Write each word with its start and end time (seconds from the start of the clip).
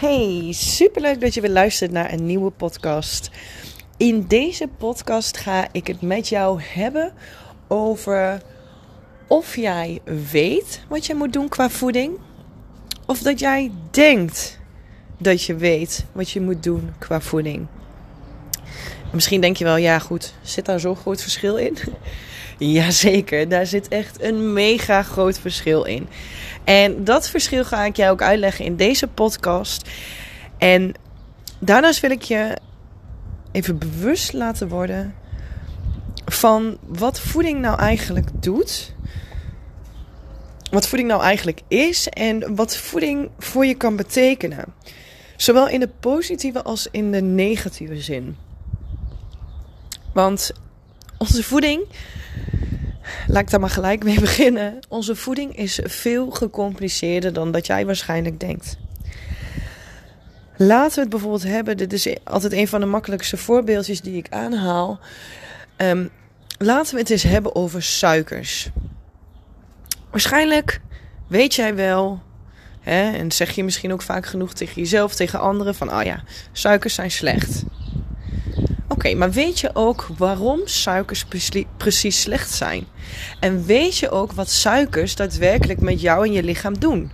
Hey, 0.00 0.52
superleuk 0.52 1.20
dat 1.20 1.34
je 1.34 1.40
weer 1.40 1.50
luistert 1.50 1.90
naar 1.90 2.12
een 2.12 2.26
nieuwe 2.26 2.50
podcast. 2.50 3.30
In 3.96 4.26
deze 4.26 4.68
podcast 4.68 5.36
ga 5.36 5.68
ik 5.72 5.86
het 5.86 6.00
met 6.00 6.28
jou 6.28 6.62
hebben 6.62 7.12
over 7.68 8.42
of 9.28 9.56
jij 9.56 10.00
weet 10.30 10.80
wat 10.88 11.06
je 11.06 11.14
moet 11.14 11.32
doen 11.32 11.48
qua 11.48 11.70
voeding, 11.70 12.18
of 13.06 13.18
dat 13.18 13.38
jij 13.38 13.70
denkt 13.90 14.58
dat 15.18 15.42
je 15.42 15.54
weet 15.54 16.04
wat 16.12 16.30
je 16.30 16.40
moet 16.40 16.62
doen 16.62 16.92
qua 16.98 17.20
voeding. 17.20 17.66
Misschien 19.12 19.40
denk 19.40 19.56
je 19.56 19.64
wel, 19.64 19.76
ja 19.76 19.98
goed, 19.98 20.34
zit 20.42 20.64
daar 20.64 20.80
zo'n 20.80 20.96
groot 20.96 21.22
verschil 21.22 21.56
in? 21.56 21.76
Jazeker, 22.58 23.48
daar 23.48 23.66
zit 23.66 23.88
echt 23.88 24.22
een 24.22 24.52
mega 24.52 25.02
groot 25.02 25.38
verschil 25.38 25.84
in. 25.84 26.08
En 26.64 27.04
dat 27.04 27.28
verschil 27.28 27.64
ga 27.64 27.84
ik 27.84 27.96
jou 27.96 28.12
ook 28.12 28.22
uitleggen 28.22 28.64
in 28.64 28.76
deze 28.76 29.06
podcast. 29.06 29.88
En 30.58 30.94
daarnaast 31.58 32.00
wil 32.00 32.10
ik 32.10 32.22
je 32.22 32.56
even 33.52 33.78
bewust 33.78 34.32
laten 34.32 34.68
worden 34.68 35.14
van 36.24 36.78
wat 36.86 37.20
voeding 37.20 37.60
nou 37.60 37.78
eigenlijk 37.78 38.28
doet. 38.42 38.94
Wat 40.70 40.88
voeding 40.88 41.10
nou 41.10 41.22
eigenlijk 41.22 41.60
is 41.68 42.08
en 42.08 42.54
wat 42.54 42.76
voeding 42.76 43.30
voor 43.38 43.66
je 43.66 43.74
kan 43.74 43.96
betekenen. 43.96 44.64
Zowel 45.36 45.68
in 45.68 45.80
de 45.80 45.88
positieve 46.00 46.62
als 46.62 46.88
in 46.90 47.12
de 47.12 47.22
negatieve 47.22 48.00
zin. 48.00 48.36
Want 50.12 50.52
onze 51.18 51.42
voeding 51.42 51.84
laat 53.26 53.42
ik 53.42 53.50
daar 53.50 53.60
maar 53.60 53.70
gelijk 53.70 54.04
mee 54.04 54.20
beginnen. 54.28 54.78
Onze 54.88 55.16
voeding 55.16 55.56
is 55.56 55.80
veel 55.82 56.30
gecompliceerder 56.30 57.32
dan 57.32 57.50
dat 57.50 57.66
jij 57.66 57.86
waarschijnlijk 57.86 58.40
denkt. 58.40 58.76
Laten 60.56 60.94
we 60.94 61.00
het 61.00 61.10
bijvoorbeeld 61.10 61.42
hebben. 61.42 61.76
Dit 61.76 61.92
is 61.92 62.16
altijd 62.24 62.52
een 62.52 62.68
van 62.68 62.80
de 62.80 62.86
makkelijkste 62.86 63.36
voorbeeldjes 63.36 64.00
die 64.00 64.16
ik 64.16 64.26
aanhaal. 64.30 65.00
Ehm, 65.76 66.06
laten 66.58 66.94
we 66.94 67.00
het 67.00 67.10
eens 67.10 67.22
hebben 67.22 67.54
over 67.54 67.82
suikers. 67.82 68.68
Waarschijnlijk 70.10 70.80
weet 71.26 71.54
jij 71.54 71.74
wel, 71.74 72.22
hè, 72.80 73.10
en 73.10 73.32
zeg 73.32 73.50
je 73.50 73.64
misschien 73.64 73.92
ook 73.92 74.02
vaak 74.02 74.26
genoeg 74.26 74.52
tegen 74.52 74.74
jezelf, 74.74 75.14
tegen 75.14 75.40
anderen: 75.40 75.74
van 75.74 75.92
oh 75.92 76.02
ja, 76.02 76.22
suikers 76.52 76.94
zijn 76.94 77.10
slecht. 77.10 77.64
Oké, 78.88 79.14
maar 79.14 79.30
weet 79.30 79.60
je 79.60 79.70
ook 79.72 80.08
waarom 80.16 80.60
suikers 80.64 81.24
precies 81.76 82.20
slecht 82.20 82.50
zijn? 82.50 82.86
En 83.40 83.64
weet 83.64 83.98
je 83.98 84.10
ook 84.10 84.32
wat 84.32 84.50
suikers 84.50 85.16
daadwerkelijk 85.16 85.80
met 85.80 86.00
jou 86.00 86.26
en 86.26 86.32
je 86.32 86.42
lichaam 86.42 86.78
doen? 86.78 87.10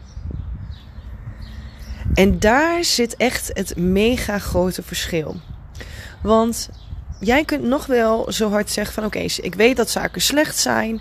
En 2.15 2.39
daar 2.39 2.85
zit 2.85 3.17
echt 3.17 3.51
het 3.53 3.77
mega 3.77 4.39
grote 4.39 4.83
verschil. 4.83 5.37
Want 6.23 6.71
jij 7.25 7.45
kunt 7.45 7.63
nog 7.63 7.87
wel 7.87 8.33
zo 8.33 8.51
hard 8.51 8.71
zeggen 8.71 8.95
van 8.95 9.05
oké, 9.05 9.19
ik 9.19 9.55
weet 9.55 9.77
dat 9.77 9.91
suikers 9.91 10.27
slecht 10.27 10.59
zijn. 10.59 10.95
Uh, 10.95 11.01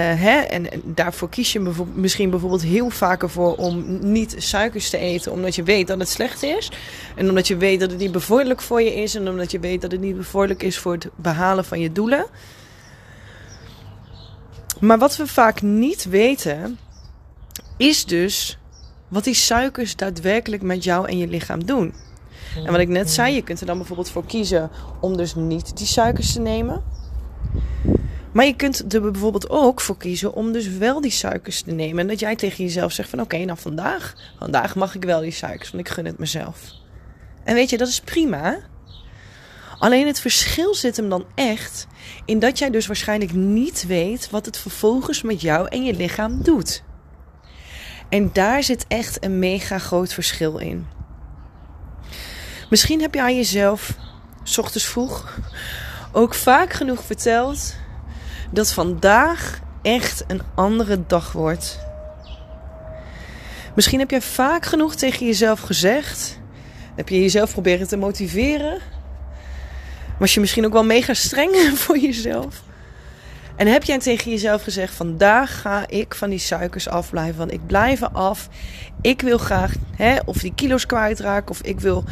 hè, 0.00 0.38
en, 0.40 0.66
daarvoor 0.84 1.28
kies 1.28 1.52
je 1.52 1.72
misschien 1.94 2.30
bijvoorbeeld 2.30 2.62
heel 2.62 2.90
vaker 2.90 3.30
voor 3.30 3.54
om 3.56 3.98
niet 4.00 4.34
suikers 4.38 4.90
te 4.90 4.98
eten. 4.98 5.32
Omdat 5.32 5.54
je 5.54 5.62
weet 5.62 5.86
dat 5.86 5.98
het 5.98 6.08
slecht 6.08 6.42
is. 6.42 6.70
En 7.16 7.28
omdat 7.28 7.48
je 7.48 7.56
weet 7.56 7.80
dat 7.80 7.90
het 7.90 8.00
niet 8.00 8.12
bevorderlijk 8.12 8.60
voor 8.60 8.82
je 8.82 8.94
is. 8.94 9.14
En 9.14 9.28
omdat 9.28 9.50
je 9.50 9.60
weet 9.60 9.80
dat 9.80 9.92
het 9.92 10.00
niet 10.00 10.16
bevorderlijk 10.16 10.62
is 10.62 10.78
voor 10.78 10.92
het 10.92 11.08
behalen 11.16 11.64
van 11.64 11.80
je 11.80 11.92
doelen. 11.92 12.26
Maar 14.80 14.98
wat 14.98 15.16
we 15.16 15.26
vaak 15.26 15.62
niet 15.62 16.04
weten, 16.04 16.78
is 17.76 18.04
dus 18.04 18.58
wat 19.08 19.24
die 19.24 19.34
suikers 19.34 19.96
daadwerkelijk 19.96 20.62
met 20.62 20.84
jou 20.84 21.08
en 21.08 21.18
je 21.18 21.28
lichaam 21.28 21.64
doen. 21.64 21.94
En 22.56 22.70
wat 22.70 22.80
ik 22.80 22.88
net 22.88 23.10
zei, 23.10 23.34
je 23.34 23.42
kunt 23.42 23.60
er 23.60 23.66
dan 23.66 23.76
bijvoorbeeld 23.76 24.10
voor 24.10 24.26
kiezen 24.26 24.70
om 25.00 25.16
dus 25.16 25.34
niet 25.34 25.76
die 25.76 25.86
suikers 25.86 26.32
te 26.32 26.40
nemen. 26.40 26.82
Maar 28.32 28.44
je 28.44 28.56
kunt 28.56 28.94
er 28.94 29.10
bijvoorbeeld 29.10 29.50
ook 29.50 29.80
voor 29.80 29.96
kiezen 29.96 30.34
om 30.34 30.52
dus 30.52 30.68
wel 30.68 31.00
die 31.00 31.10
suikers 31.10 31.62
te 31.62 31.70
nemen. 31.70 31.98
En 31.98 32.08
dat 32.08 32.20
jij 32.20 32.36
tegen 32.36 32.64
jezelf 32.64 32.92
zegt 32.92 33.08
van 33.08 33.20
oké, 33.20 33.36
nou 33.36 33.58
vandaag, 33.58 34.14
vandaag 34.38 34.74
mag 34.74 34.94
ik 34.94 35.04
wel 35.04 35.20
die 35.20 35.30
suikers, 35.30 35.70
want 35.70 35.86
ik 35.86 35.92
gun 35.92 36.04
het 36.04 36.18
mezelf. 36.18 36.58
En 37.44 37.54
weet 37.54 37.70
je, 37.70 37.78
dat 37.78 37.88
is 37.88 38.00
prima. 38.00 38.58
Alleen 39.78 40.06
het 40.06 40.20
verschil 40.20 40.74
zit 40.74 40.96
hem 40.96 41.08
dan 41.08 41.24
echt 41.34 41.86
in 42.24 42.38
dat 42.38 42.58
jij 42.58 42.70
dus 42.70 42.86
waarschijnlijk 42.86 43.32
niet 43.32 43.86
weet 43.86 44.30
wat 44.30 44.46
het 44.46 44.56
vervolgens 44.56 45.22
met 45.22 45.40
jou 45.40 45.68
en 45.68 45.84
je 45.84 45.94
lichaam 45.94 46.42
doet. 46.42 46.82
En 48.08 48.30
daar 48.32 48.62
zit 48.62 48.84
echt 48.88 49.24
een 49.24 49.38
mega 49.38 49.78
groot 49.78 50.12
verschil 50.12 50.58
in. 50.58 50.86
Misschien 52.70 53.00
heb 53.00 53.14
je 53.14 53.22
aan 53.22 53.36
jezelf, 53.36 53.94
s 54.42 54.58
ochtends 54.58 54.86
vroeg, 54.86 55.38
ook 56.12 56.34
vaak 56.34 56.72
genoeg 56.72 57.04
verteld 57.04 57.74
dat 58.50 58.72
vandaag 58.72 59.60
echt 59.82 60.24
een 60.26 60.42
andere 60.54 61.06
dag 61.06 61.32
wordt. 61.32 61.78
Misschien 63.74 63.98
heb 63.98 64.10
je 64.10 64.20
vaak 64.20 64.66
genoeg 64.66 64.94
tegen 64.94 65.26
jezelf 65.26 65.60
gezegd. 65.60 66.38
Heb 66.96 67.08
je 67.08 67.20
jezelf 67.20 67.52
proberen 67.52 67.88
te 67.88 67.96
motiveren. 67.96 68.78
Was 70.18 70.34
je 70.34 70.40
misschien 70.40 70.64
ook 70.64 70.72
wel 70.72 70.84
mega 70.84 71.14
streng 71.14 71.56
voor 71.82 71.98
jezelf. 71.98 72.62
En 73.56 73.66
heb 73.66 73.84
jij 73.84 73.98
tegen 73.98 74.30
jezelf 74.30 74.62
gezegd: 74.62 74.94
vandaag 74.94 75.60
ga 75.60 75.88
ik 75.88 76.14
van 76.14 76.30
die 76.30 76.38
suikers 76.38 76.88
afblijven. 76.88 77.38
Want 77.38 77.52
ik 77.52 77.66
blijf 77.66 78.02
af. 78.02 78.48
Ik 79.00 79.20
wil 79.20 79.38
graag 79.38 79.72
hè, 79.96 80.18
of 80.24 80.36
die 80.36 80.54
kilo's 80.54 80.86
kwijtraken. 80.86 81.50
Of 81.50 81.62
ik 81.62 81.80
wil 81.80 82.04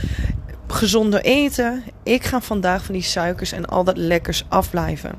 gezonder 0.72 1.20
eten. 1.20 1.84
Ik 2.02 2.24
ga 2.24 2.40
vandaag 2.40 2.84
van 2.84 2.94
die 2.94 3.02
suikers 3.02 3.52
en 3.52 3.66
al 3.66 3.84
dat 3.84 3.96
lekkers 3.96 4.44
afblijven. 4.48 5.14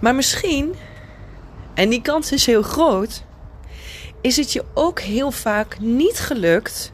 Maar 0.00 0.14
misschien, 0.14 0.74
en 1.74 1.88
die 1.88 2.02
kans 2.02 2.32
is 2.32 2.46
heel 2.46 2.62
groot, 2.62 3.24
is 4.20 4.36
het 4.36 4.52
je 4.52 4.64
ook 4.74 5.00
heel 5.00 5.30
vaak 5.30 5.78
niet 5.80 6.18
gelukt 6.18 6.92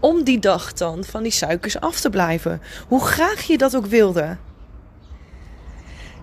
om 0.00 0.24
die 0.24 0.38
dag 0.38 0.72
dan 0.72 1.04
van 1.04 1.22
die 1.22 1.32
suikers 1.32 1.80
af 1.80 2.00
te 2.00 2.10
blijven. 2.10 2.62
Hoe 2.88 3.04
graag 3.04 3.42
je 3.42 3.58
dat 3.58 3.76
ook 3.76 3.86
wilde. 3.86 4.36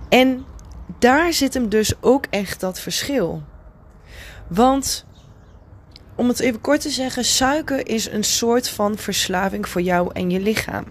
En 0.09 0.45
daar 0.99 1.33
zit 1.33 1.53
hem 1.53 1.69
dus 1.69 1.93
ook 2.01 2.25
echt 2.29 2.59
dat 2.59 2.79
verschil. 2.79 3.43
Want 4.47 5.05
om 6.15 6.27
het 6.27 6.39
even 6.39 6.61
kort 6.61 6.81
te 6.81 6.89
zeggen, 6.89 7.25
suiker 7.25 7.87
is 7.87 8.09
een 8.11 8.23
soort 8.23 8.69
van 8.69 8.97
verslaving 8.97 9.69
voor 9.69 9.81
jou 9.81 10.09
en 10.13 10.29
je 10.29 10.39
lichaam. 10.39 10.85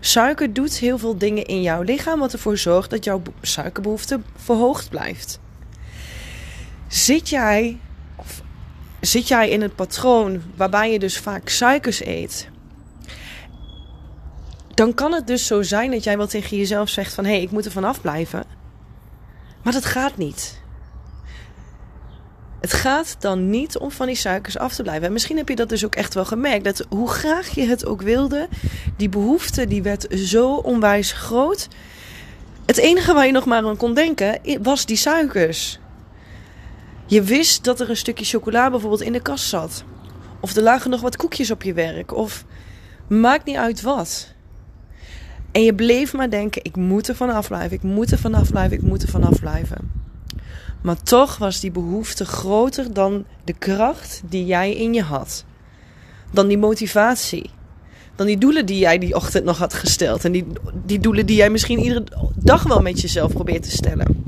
Suiker 0.00 0.52
doet 0.52 0.78
heel 0.78 0.98
veel 0.98 1.18
dingen 1.18 1.44
in 1.44 1.62
jouw 1.62 1.82
lichaam, 1.82 2.18
wat 2.18 2.32
ervoor 2.32 2.58
zorgt 2.58 2.90
dat 2.90 3.04
jouw 3.04 3.22
suikerbehoefte 3.42 4.20
verhoogd 4.36 4.88
blijft. 4.88 5.40
Zit 6.88 7.28
jij, 7.28 7.78
zit 9.00 9.28
jij 9.28 9.48
in 9.48 9.62
het 9.62 9.74
patroon 9.74 10.42
waarbij 10.56 10.92
je 10.92 10.98
dus 10.98 11.18
vaak 11.18 11.48
suikers 11.48 12.04
eet, 12.04 12.48
dan 14.74 14.94
kan 14.94 15.12
het 15.12 15.26
dus 15.26 15.46
zo 15.46 15.62
zijn 15.62 15.90
dat 15.90 16.04
jij 16.04 16.16
wel 16.16 16.26
tegen 16.26 16.56
jezelf 16.56 16.88
zegt 16.88 17.14
van 17.14 17.24
hé, 17.24 17.30
hey, 17.30 17.42
ik 17.42 17.50
moet 17.50 17.64
er 17.64 17.70
vanaf 17.70 18.00
blijven. 18.00 18.44
Maar 19.62 19.72
dat 19.72 19.84
gaat 19.84 20.16
niet. 20.16 20.61
Het 22.62 22.72
gaat 22.72 23.16
dan 23.18 23.50
niet 23.50 23.78
om 23.78 23.90
van 23.90 24.06
die 24.06 24.16
suikers 24.16 24.58
af 24.58 24.74
te 24.74 24.82
blijven. 24.82 25.06
En 25.06 25.12
misschien 25.12 25.36
heb 25.36 25.48
je 25.48 25.56
dat 25.56 25.68
dus 25.68 25.84
ook 25.84 25.94
echt 25.94 26.14
wel 26.14 26.24
gemerkt. 26.24 26.64
Dat 26.64 26.86
hoe 26.88 27.08
graag 27.08 27.48
je 27.48 27.66
het 27.66 27.86
ook 27.86 28.02
wilde, 28.02 28.48
die 28.96 29.08
behoefte 29.08 29.66
die 29.66 29.82
werd 29.82 30.06
zo 30.10 30.54
onwijs 30.54 31.12
groot. 31.12 31.68
Het 32.66 32.76
enige 32.76 33.14
waar 33.14 33.26
je 33.26 33.32
nog 33.32 33.44
maar 33.46 33.64
aan 33.64 33.76
kon 33.76 33.94
denken 33.94 34.38
was 34.62 34.86
die 34.86 34.96
suikers. 34.96 35.78
Je 37.06 37.22
wist 37.22 37.64
dat 37.64 37.80
er 37.80 37.90
een 37.90 37.96
stukje 37.96 38.24
chocola 38.24 38.70
bijvoorbeeld 38.70 39.02
in 39.02 39.12
de 39.12 39.22
kast 39.22 39.48
zat. 39.48 39.84
Of 40.40 40.56
er 40.56 40.62
lagen 40.62 40.90
nog 40.90 41.00
wat 41.00 41.16
koekjes 41.16 41.50
op 41.50 41.62
je 41.62 41.72
werk. 41.72 42.14
Of 42.14 42.44
maakt 43.06 43.44
niet 43.44 43.56
uit 43.56 43.80
wat. 43.80 44.34
En 45.52 45.62
je 45.62 45.74
bleef 45.74 46.12
maar 46.12 46.30
denken: 46.30 46.64
ik 46.64 46.76
moet 46.76 47.08
er 47.08 47.16
vanaf 47.16 47.48
blijven, 47.48 47.76
ik 47.76 47.82
moet 47.82 48.10
er 48.10 48.18
vanaf 48.18 48.50
blijven, 48.50 48.76
ik 48.76 48.82
moet 48.82 49.02
er 49.02 49.08
vanaf 49.08 49.40
blijven. 49.40 50.01
Maar 50.82 51.02
toch 51.02 51.36
was 51.36 51.60
die 51.60 51.70
behoefte 51.70 52.24
groter 52.24 52.92
dan 52.92 53.24
de 53.44 53.52
kracht 53.52 54.22
die 54.28 54.46
jij 54.46 54.74
in 54.74 54.94
je 54.94 55.02
had. 55.02 55.44
Dan 56.30 56.48
die 56.48 56.58
motivatie. 56.58 57.50
Dan 58.16 58.26
die 58.26 58.38
doelen 58.38 58.66
die 58.66 58.78
jij 58.78 58.98
die 58.98 59.14
ochtend 59.14 59.44
nog 59.44 59.58
had 59.58 59.74
gesteld. 59.74 60.24
En 60.24 60.32
die, 60.32 60.46
die 60.84 60.98
doelen 60.98 61.26
die 61.26 61.36
jij 61.36 61.50
misschien 61.50 61.78
iedere 61.78 62.04
dag 62.34 62.62
wel 62.62 62.80
met 62.80 63.00
jezelf 63.00 63.32
probeert 63.32 63.62
te 63.62 63.70
stellen. 63.70 64.26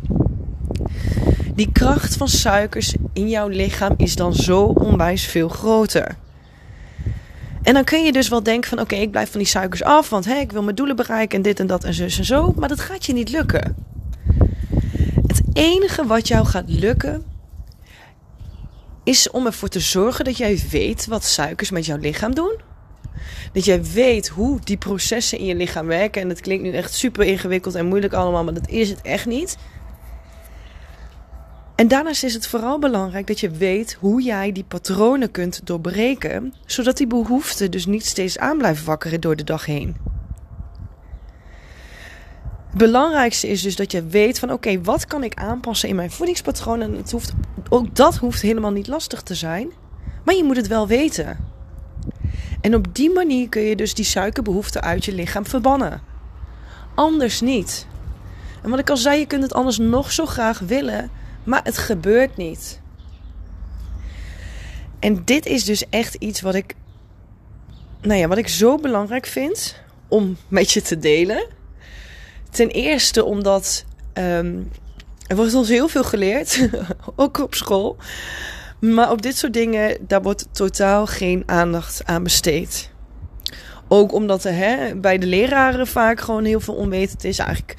Die 1.54 1.72
kracht 1.72 2.16
van 2.16 2.28
suikers 2.28 2.94
in 3.12 3.28
jouw 3.28 3.48
lichaam 3.48 3.94
is 3.96 4.16
dan 4.16 4.34
zo 4.34 4.62
onwijs 4.62 5.24
veel 5.24 5.48
groter. 5.48 6.16
En 7.62 7.74
dan 7.74 7.84
kun 7.84 8.04
je 8.04 8.12
dus 8.12 8.28
wel 8.28 8.42
denken 8.42 8.68
van 8.68 8.80
oké, 8.80 8.94
ik 8.94 9.10
blijf 9.10 9.30
van 9.30 9.40
die 9.40 9.48
suikers 9.48 9.82
af, 9.82 10.10
want 10.10 10.24
hé, 10.24 10.34
ik 10.34 10.52
wil 10.52 10.62
mijn 10.62 10.76
doelen 10.76 10.96
bereiken 10.96 11.36
en 11.36 11.42
dit 11.42 11.60
en 11.60 11.66
dat 11.66 11.84
en 11.84 11.94
zus 11.94 12.18
en 12.18 12.24
zo. 12.24 12.52
Maar 12.56 12.68
dat 12.68 12.80
gaat 12.80 13.06
je 13.06 13.12
niet 13.12 13.30
lukken 13.30 13.76
enige 15.54 16.06
wat 16.06 16.28
jou 16.28 16.46
gaat 16.46 16.68
lukken 16.68 17.24
is 19.04 19.30
om 19.30 19.46
ervoor 19.46 19.68
te 19.68 19.80
zorgen 19.80 20.24
dat 20.24 20.36
jij 20.36 20.62
weet 20.70 21.06
wat 21.06 21.24
suikers 21.24 21.70
met 21.70 21.86
jouw 21.86 21.98
lichaam 21.98 22.34
doen. 22.34 22.60
Dat 23.52 23.64
jij 23.64 23.84
weet 23.84 24.28
hoe 24.28 24.58
die 24.64 24.76
processen 24.76 25.38
in 25.38 25.44
je 25.44 25.54
lichaam 25.54 25.86
werken. 25.86 26.22
En 26.22 26.28
dat 26.28 26.40
klinkt 26.40 26.62
nu 26.62 26.72
echt 26.72 26.94
super 26.94 27.24
ingewikkeld 27.26 27.74
en 27.74 27.86
moeilijk 27.86 28.12
allemaal, 28.12 28.44
maar 28.44 28.54
dat 28.54 28.68
is 28.68 28.90
het 28.90 29.02
echt 29.02 29.26
niet. 29.26 29.56
En 31.74 31.88
daarnaast 31.88 32.24
is 32.24 32.34
het 32.34 32.46
vooral 32.46 32.78
belangrijk 32.78 33.26
dat 33.26 33.40
je 33.40 33.50
weet 33.50 33.96
hoe 34.00 34.22
jij 34.22 34.52
die 34.52 34.64
patronen 34.64 35.30
kunt 35.30 35.60
doorbreken, 35.66 36.54
zodat 36.66 36.96
die 36.96 37.06
behoeften 37.06 37.70
dus 37.70 37.86
niet 37.86 38.06
steeds 38.06 38.38
aan 38.38 38.58
blijven 38.58 38.86
wakkeren 38.86 39.20
door 39.20 39.36
de 39.36 39.44
dag 39.44 39.66
heen. 39.66 39.96
Het 42.74 42.82
belangrijkste 42.82 43.48
is 43.48 43.62
dus 43.62 43.76
dat 43.76 43.92
je 43.92 44.06
weet 44.06 44.38
van 44.38 44.52
oké, 44.52 44.80
wat 44.82 45.06
kan 45.06 45.24
ik 45.24 45.34
aanpassen 45.34 45.88
in 45.88 45.94
mijn 45.94 46.10
voedingspatroon? 46.10 46.80
En 46.80 46.94
het 46.94 47.10
hoeft, 47.10 47.32
ook 47.68 47.96
dat 47.96 48.16
hoeft 48.16 48.42
helemaal 48.42 48.70
niet 48.70 48.86
lastig 48.86 49.22
te 49.22 49.34
zijn, 49.34 49.72
maar 50.24 50.34
je 50.34 50.44
moet 50.44 50.56
het 50.56 50.66
wel 50.66 50.86
weten. 50.86 51.38
En 52.60 52.74
op 52.74 52.94
die 52.94 53.10
manier 53.10 53.48
kun 53.48 53.62
je 53.62 53.76
dus 53.76 53.94
die 53.94 54.04
suikerbehoeften 54.04 54.82
uit 54.82 55.04
je 55.04 55.12
lichaam 55.12 55.46
verbannen. 55.46 56.02
Anders 56.94 57.40
niet. 57.40 57.86
En 58.62 58.70
wat 58.70 58.78
ik 58.78 58.90
al 58.90 58.96
zei, 58.96 59.18
je 59.18 59.26
kunt 59.26 59.42
het 59.42 59.54
anders 59.54 59.78
nog 59.78 60.12
zo 60.12 60.26
graag 60.26 60.58
willen, 60.58 61.10
maar 61.44 61.60
het 61.64 61.78
gebeurt 61.78 62.36
niet. 62.36 62.80
En 64.98 65.24
dit 65.24 65.46
is 65.46 65.64
dus 65.64 65.88
echt 65.88 66.14
iets 66.14 66.40
wat 66.40 66.54
ik, 66.54 66.74
nou 68.02 68.18
ja, 68.20 68.28
wat 68.28 68.38
ik 68.38 68.48
zo 68.48 68.76
belangrijk 68.76 69.26
vind 69.26 69.80
om 70.08 70.36
met 70.48 70.70
je 70.70 70.82
te 70.82 70.98
delen. 70.98 71.62
Ten 72.54 72.68
eerste 72.68 73.24
omdat 73.24 73.84
um, 74.14 74.70
er 75.26 75.36
wordt 75.36 75.54
ons 75.54 75.68
heel 75.68 75.88
veel 75.88 76.04
geleerd, 76.04 76.68
ook 77.16 77.38
op 77.38 77.54
school. 77.54 77.96
Maar 78.80 79.10
op 79.10 79.22
dit 79.22 79.36
soort 79.36 79.52
dingen, 79.52 79.96
daar 80.00 80.22
wordt 80.22 80.46
totaal 80.52 81.06
geen 81.06 81.42
aandacht 81.46 82.04
aan 82.04 82.22
besteed. 82.22 82.90
Ook 83.88 84.12
omdat 84.12 84.44
er 84.44 84.54
hè, 84.54 84.96
bij 84.96 85.18
de 85.18 85.26
leraren 85.26 85.86
vaak 85.86 86.20
gewoon 86.20 86.44
heel 86.44 86.60
veel 86.60 86.74
onwetend 86.74 87.24
is. 87.24 87.38
Eigenlijk 87.38 87.76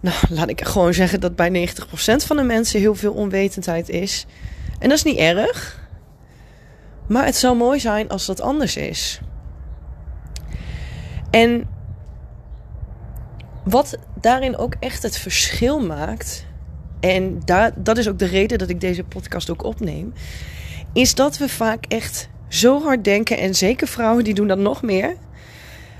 nou, 0.00 0.16
laat 0.28 0.48
ik 0.48 0.64
gewoon 0.64 0.94
zeggen 0.94 1.20
dat 1.20 1.36
bij 1.36 1.68
90% 1.68 2.26
van 2.26 2.36
de 2.36 2.42
mensen 2.42 2.80
heel 2.80 2.94
veel 2.94 3.12
onwetendheid 3.12 3.88
is. 3.88 4.26
En 4.78 4.88
dat 4.88 4.98
is 4.98 5.04
niet 5.04 5.18
erg. 5.18 5.80
Maar 7.08 7.24
het 7.24 7.36
zou 7.36 7.56
mooi 7.56 7.80
zijn 7.80 8.08
als 8.08 8.26
dat 8.26 8.40
anders 8.40 8.76
is. 8.76 9.20
En 11.30 11.68
wat 13.64 13.98
daarin 14.20 14.56
ook 14.56 14.74
echt 14.80 15.02
het 15.02 15.18
verschil 15.18 15.80
maakt. 15.80 16.46
En 17.00 17.40
dat 17.76 17.98
is 17.98 18.08
ook 18.08 18.18
de 18.18 18.26
reden 18.26 18.58
dat 18.58 18.68
ik 18.68 18.80
deze 18.80 19.04
podcast 19.04 19.50
ook 19.50 19.64
opneem. 19.64 20.12
Is 20.92 21.14
dat 21.14 21.38
we 21.38 21.48
vaak 21.48 21.84
echt 21.88 22.28
zo 22.48 22.82
hard 22.82 23.04
denken. 23.04 23.38
En 23.38 23.54
zeker 23.54 23.86
vrouwen 23.86 24.24
die 24.24 24.34
doen 24.34 24.48
dat 24.48 24.58
nog 24.58 24.82
meer. 24.82 25.16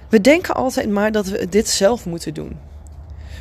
We 0.09 0.21
denken 0.21 0.55
altijd 0.55 0.91
maar 0.91 1.13
dat 1.13 1.27
we 1.27 1.49
dit 1.49 1.69
zelf 1.69 2.07
moeten 2.07 2.35
doen. 2.35 2.57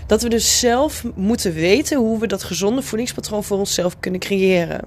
Dat 0.07 0.21
we 0.21 0.29
dus 0.29 0.59
zelf 0.59 1.03
moeten 1.15 1.53
weten 1.53 1.97
hoe 1.97 2.19
we 2.19 2.27
dat 2.27 2.43
gezonde 2.43 2.81
voedingspatroon 2.81 3.43
voor 3.43 3.57
onszelf 3.57 3.99
kunnen 3.99 4.19
creëren. 4.19 4.81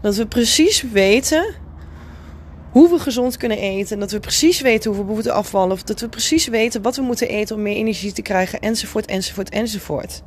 Dat 0.00 0.16
we 0.16 0.26
precies 0.26 0.82
weten 0.82 1.54
hoe 2.78 2.90
we 2.90 2.98
gezond 2.98 3.36
kunnen 3.36 3.58
eten. 3.58 3.98
Dat 3.98 4.10
we 4.10 4.20
precies 4.20 4.60
weten 4.60 4.90
hoe 4.90 5.06
we 5.06 5.12
moeten 5.12 5.34
afvallen. 5.34 5.72
Of 5.72 5.82
dat 5.82 6.00
we 6.00 6.08
precies 6.08 6.46
weten 6.46 6.82
wat 6.82 6.96
we 6.96 7.02
moeten 7.02 7.28
eten 7.28 7.56
om 7.56 7.62
meer 7.62 7.76
energie 7.76 8.12
te 8.12 8.22
krijgen. 8.22 8.60
Enzovoort, 8.60 9.06
enzovoort, 9.06 9.48
enzovoort. 9.48 10.22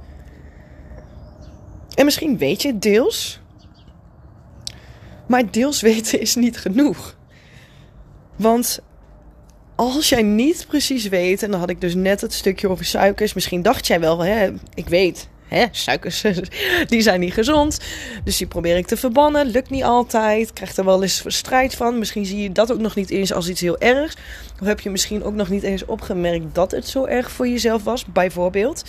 En 1.95 2.05
misschien 2.05 2.37
weet 2.37 2.61
je 2.61 2.79
deels. 2.79 3.41
Maar 5.27 5.51
deels 5.51 5.81
weten 5.81 6.19
is 6.19 6.35
niet 6.35 6.57
genoeg. 6.57 7.17
Want 8.35 8.79
als 9.75 10.09
jij 10.09 10.23
niet 10.23 10.65
precies 10.67 11.07
weet, 11.07 11.43
en 11.43 11.51
dan 11.51 11.59
had 11.59 11.69
ik 11.69 11.81
dus 11.81 11.95
net 11.95 12.21
het 12.21 12.33
stukje 12.33 12.69
over 12.69 12.85
suikers. 12.85 13.33
Misschien 13.33 13.61
dacht 13.61 13.87
jij 13.87 13.99
wel, 13.99 14.19
hè, 14.19 14.51
ik 14.73 14.87
weet, 14.87 15.29
hè, 15.55 15.65
suikers 15.71 16.23
die 16.87 17.01
zijn 17.01 17.19
niet 17.19 17.33
gezond. 17.33 17.79
Dus 18.23 18.37
die 18.37 18.47
probeer 18.47 18.77
ik 18.77 18.87
te 18.87 18.97
verbannen. 18.97 19.47
Lukt 19.47 19.69
niet 19.69 19.83
altijd. 19.83 20.53
Krijg 20.53 20.75
er 20.75 20.85
wel 20.85 21.01
eens 21.01 21.23
strijd 21.27 21.75
van. 21.75 21.99
Misschien 21.99 22.25
zie 22.25 22.41
je 22.41 22.51
dat 22.51 22.71
ook 22.71 22.79
nog 22.79 22.95
niet 22.95 23.09
eens 23.09 23.33
als 23.33 23.49
iets 23.49 23.61
heel 23.61 23.77
ergs. 23.77 24.15
Of 24.61 24.67
heb 24.67 24.79
je 24.79 24.89
misschien 24.89 25.23
ook 25.23 25.33
nog 25.33 25.49
niet 25.49 25.63
eens 25.63 25.85
opgemerkt 25.85 26.55
dat 26.55 26.71
het 26.71 26.87
zo 26.87 27.05
erg 27.05 27.31
voor 27.31 27.47
jezelf 27.47 27.83
was, 27.83 28.05
bijvoorbeeld. 28.05 28.83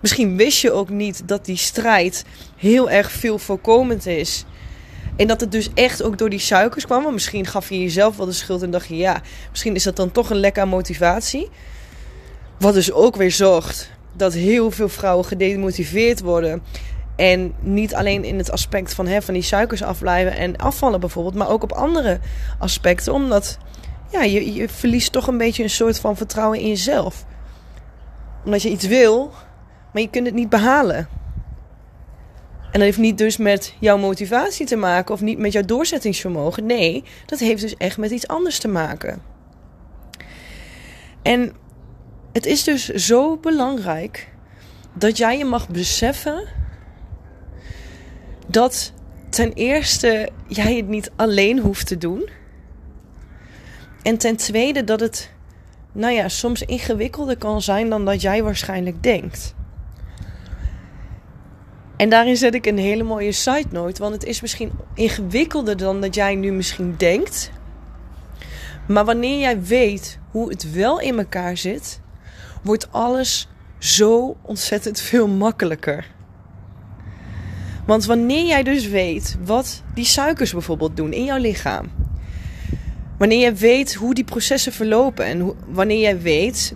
Misschien 0.00 0.36
wist 0.36 0.60
je 0.60 0.72
ook 0.72 0.88
niet 0.88 1.28
dat 1.28 1.44
die 1.44 1.56
strijd 1.56 2.24
heel 2.56 2.90
erg 2.90 3.10
veel 3.10 3.38
voorkomend 3.38 4.06
is. 4.06 4.44
En 5.16 5.26
dat 5.26 5.40
het 5.40 5.52
dus 5.52 5.68
echt 5.74 6.02
ook 6.02 6.18
door 6.18 6.30
die 6.30 6.38
suikers 6.38 6.84
kwam. 6.84 7.02
Want 7.02 7.14
misschien 7.14 7.46
gaf 7.46 7.68
je 7.68 7.80
jezelf 7.80 8.16
wel 8.16 8.26
de 8.26 8.32
schuld 8.32 8.62
en 8.62 8.70
dacht 8.70 8.88
je, 8.88 8.96
ja, 8.96 9.22
misschien 9.50 9.74
is 9.74 9.82
dat 9.82 9.96
dan 9.96 10.12
toch 10.12 10.30
een 10.30 10.40
lekker 10.40 10.68
motivatie. 10.68 11.48
Wat 12.58 12.74
dus 12.74 12.92
ook 12.92 13.16
weer 13.16 13.30
zorgt 13.30 13.90
dat 14.12 14.32
heel 14.32 14.70
veel 14.70 14.88
vrouwen 14.88 15.24
gedemotiveerd 15.24 16.20
worden. 16.20 16.62
En 17.16 17.54
niet 17.60 17.94
alleen 17.94 18.24
in 18.24 18.38
het 18.38 18.50
aspect 18.50 18.94
van, 18.94 19.06
hè, 19.06 19.22
van 19.22 19.34
die 19.34 19.42
suikers 19.42 19.82
afblijven 19.82 20.36
en 20.36 20.56
afvallen 20.56 21.00
bijvoorbeeld, 21.00 21.34
maar 21.34 21.48
ook 21.48 21.62
op 21.62 21.72
andere 21.72 22.20
aspecten. 22.58 23.12
Omdat 23.12 23.58
ja, 24.10 24.22
je, 24.22 24.52
je 24.52 24.68
verliest 24.68 25.12
toch 25.12 25.26
een 25.26 25.38
beetje 25.38 25.62
een 25.62 25.70
soort 25.70 25.98
van 25.98 26.16
vertrouwen 26.16 26.58
in 26.58 26.68
jezelf. 26.68 27.24
Omdat 28.44 28.62
je 28.62 28.70
iets 28.70 28.86
wil, 28.86 29.32
maar 29.92 30.02
je 30.02 30.10
kunt 30.10 30.26
het 30.26 30.34
niet 30.34 30.48
behalen. 30.48 31.08
En 32.60 32.78
dat 32.78 32.82
heeft 32.82 32.98
niet 32.98 33.18
dus 33.18 33.36
met 33.36 33.74
jouw 33.80 33.96
motivatie 33.96 34.66
te 34.66 34.76
maken 34.76 35.14
of 35.14 35.20
niet 35.20 35.38
met 35.38 35.52
jouw 35.52 35.64
doorzettingsvermogen. 35.64 36.66
Nee, 36.66 37.04
dat 37.26 37.38
heeft 37.38 37.60
dus 37.60 37.76
echt 37.76 37.98
met 37.98 38.10
iets 38.10 38.28
anders 38.28 38.58
te 38.58 38.68
maken. 38.68 39.22
En 41.22 41.52
het 42.32 42.46
is 42.46 42.64
dus 42.64 42.88
zo 42.88 43.36
belangrijk 43.36 44.28
dat 44.92 45.16
jij 45.16 45.38
je 45.38 45.44
mag 45.44 45.68
beseffen 45.68 46.48
dat 48.46 48.92
ten 49.28 49.52
eerste 49.52 50.28
jij 50.46 50.76
het 50.76 50.88
niet 50.88 51.10
alleen 51.16 51.58
hoeft 51.58 51.86
te 51.86 51.98
doen. 51.98 52.28
En 54.02 54.18
ten 54.18 54.36
tweede 54.36 54.84
dat 54.84 55.00
het, 55.00 55.30
nou 55.92 56.14
ja, 56.14 56.28
soms 56.28 56.62
ingewikkelder 56.62 57.36
kan 57.36 57.62
zijn 57.62 57.90
dan 57.90 58.04
dat 58.04 58.20
jij 58.20 58.42
waarschijnlijk 58.42 59.02
denkt. 59.02 59.54
En 61.96 62.08
daarin 62.08 62.36
zet 62.36 62.54
ik 62.54 62.66
een 62.66 62.78
hele 62.78 63.02
mooie 63.02 63.32
side 63.32 63.66
note. 63.70 64.02
Want 64.02 64.14
het 64.14 64.24
is 64.24 64.40
misschien 64.40 64.72
ingewikkelder 64.94 65.76
dan 65.76 66.00
dat 66.00 66.14
jij 66.14 66.34
nu 66.34 66.52
misschien 66.52 66.94
denkt. 66.96 67.50
Maar 68.88 69.04
wanneer 69.04 69.38
jij 69.38 69.62
weet 69.62 70.18
hoe 70.30 70.48
het 70.48 70.72
wel 70.72 71.00
in 71.00 71.18
elkaar 71.18 71.56
zit, 71.56 72.00
wordt 72.62 72.92
alles 72.92 73.48
zo 73.78 74.36
ontzettend 74.42 75.00
veel 75.00 75.28
makkelijker. 75.28 76.06
Want 77.86 78.04
wanneer 78.04 78.46
jij 78.46 78.62
dus 78.62 78.88
weet 78.88 79.36
wat 79.44 79.82
die 79.94 80.04
suikers 80.04 80.52
bijvoorbeeld 80.52 80.96
doen 80.96 81.12
in 81.12 81.24
jouw 81.24 81.38
lichaam. 81.38 81.90
Wanneer 83.18 83.38
jij 83.38 83.56
weet 83.56 83.94
hoe 83.94 84.14
die 84.14 84.24
processen 84.24 84.72
verlopen 84.72 85.24
en 85.24 85.52
wanneer 85.68 86.00
jij 86.00 86.20
weet 86.20 86.74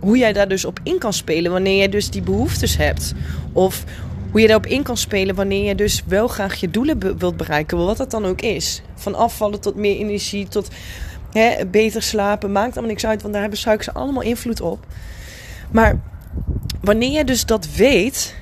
hoe 0.00 0.18
jij 0.18 0.32
daar 0.32 0.48
dus 0.48 0.64
op 0.64 0.80
in 0.82 0.98
kan 0.98 1.12
spelen 1.12 1.52
wanneer 1.52 1.76
jij 1.76 1.88
dus 1.88 2.10
die 2.10 2.22
behoeftes 2.22 2.76
hebt. 2.76 3.14
Of 3.52 3.84
hoe 4.30 4.40
je 4.40 4.46
daarop 4.46 4.66
in 4.66 4.82
kan 4.82 4.96
spelen 4.96 5.34
wanneer 5.34 5.64
je 5.64 5.74
dus 5.74 6.02
wel 6.06 6.28
graag 6.28 6.54
je 6.54 6.70
doelen 6.70 7.18
wilt 7.18 7.36
bereiken, 7.36 7.78
wat 7.78 7.96
dat 7.96 8.10
dan 8.10 8.24
ook 8.24 8.40
is. 8.40 8.82
Van 8.94 9.14
afvallen 9.14 9.60
tot 9.60 9.74
meer 9.74 9.96
energie, 9.96 10.48
tot 10.48 10.68
hè, 11.32 11.66
beter 11.66 12.02
slapen, 12.02 12.52
maakt 12.52 12.72
allemaal 12.72 12.90
niks 12.90 13.06
uit, 13.06 13.20
want 13.20 13.32
daar 13.32 13.42
hebben 13.42 13.60
suikers 13.60 13.94
allemaal 13.94 14.22
invloed 14.22 14.60
op. 14.60 14.86
Maar 15.70 16.00
wanneer 16.80 17.10
je 17.10 17.24
dus 17.24 17.46
dat 17.46 17.68
weet, 17.74 18.34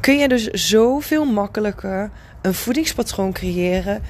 kun 0.00 0.18
je 0.18 0.28
dus 0.28 0.46
zoveel 0.46 1.24
makkelijker 1.24 2.10
een 2.42 2.54
voedingspatroon 2.54 3.32
creëren 3.32 4.02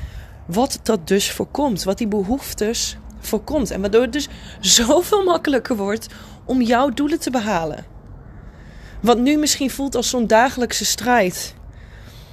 wat 0.46 0.80
dat 0.82 1.08
dus 1.08 1.30
voorkomt, 1.30 1.82
wat 1.82 1.98
die 1.98 2.08
behoeftes 2.08 2.96
voorkomt. 3.20 3.70
En 3.70 3.80
waardoor 3.80 4.02
het 4.02 4.12
dus 4.12 4.28
zoveel 4.60 5.24
makkelijker 5.24 5.76
wordt 5.76 6.06
om 6.44 6.62
jouw 6.62 6.88
doelen 6.88 7.20
te 7.20 7.30
behalen. 7.30 7.84
Wat 9.00 9.18
nu 9.18 9.36
misschien 9.36 9.70
voelt 9.70 9.94
als 9.94 10.10
zo'n 10.10 10.26
dagelijkse 10.26 10.84
strijd. 10.84 11.54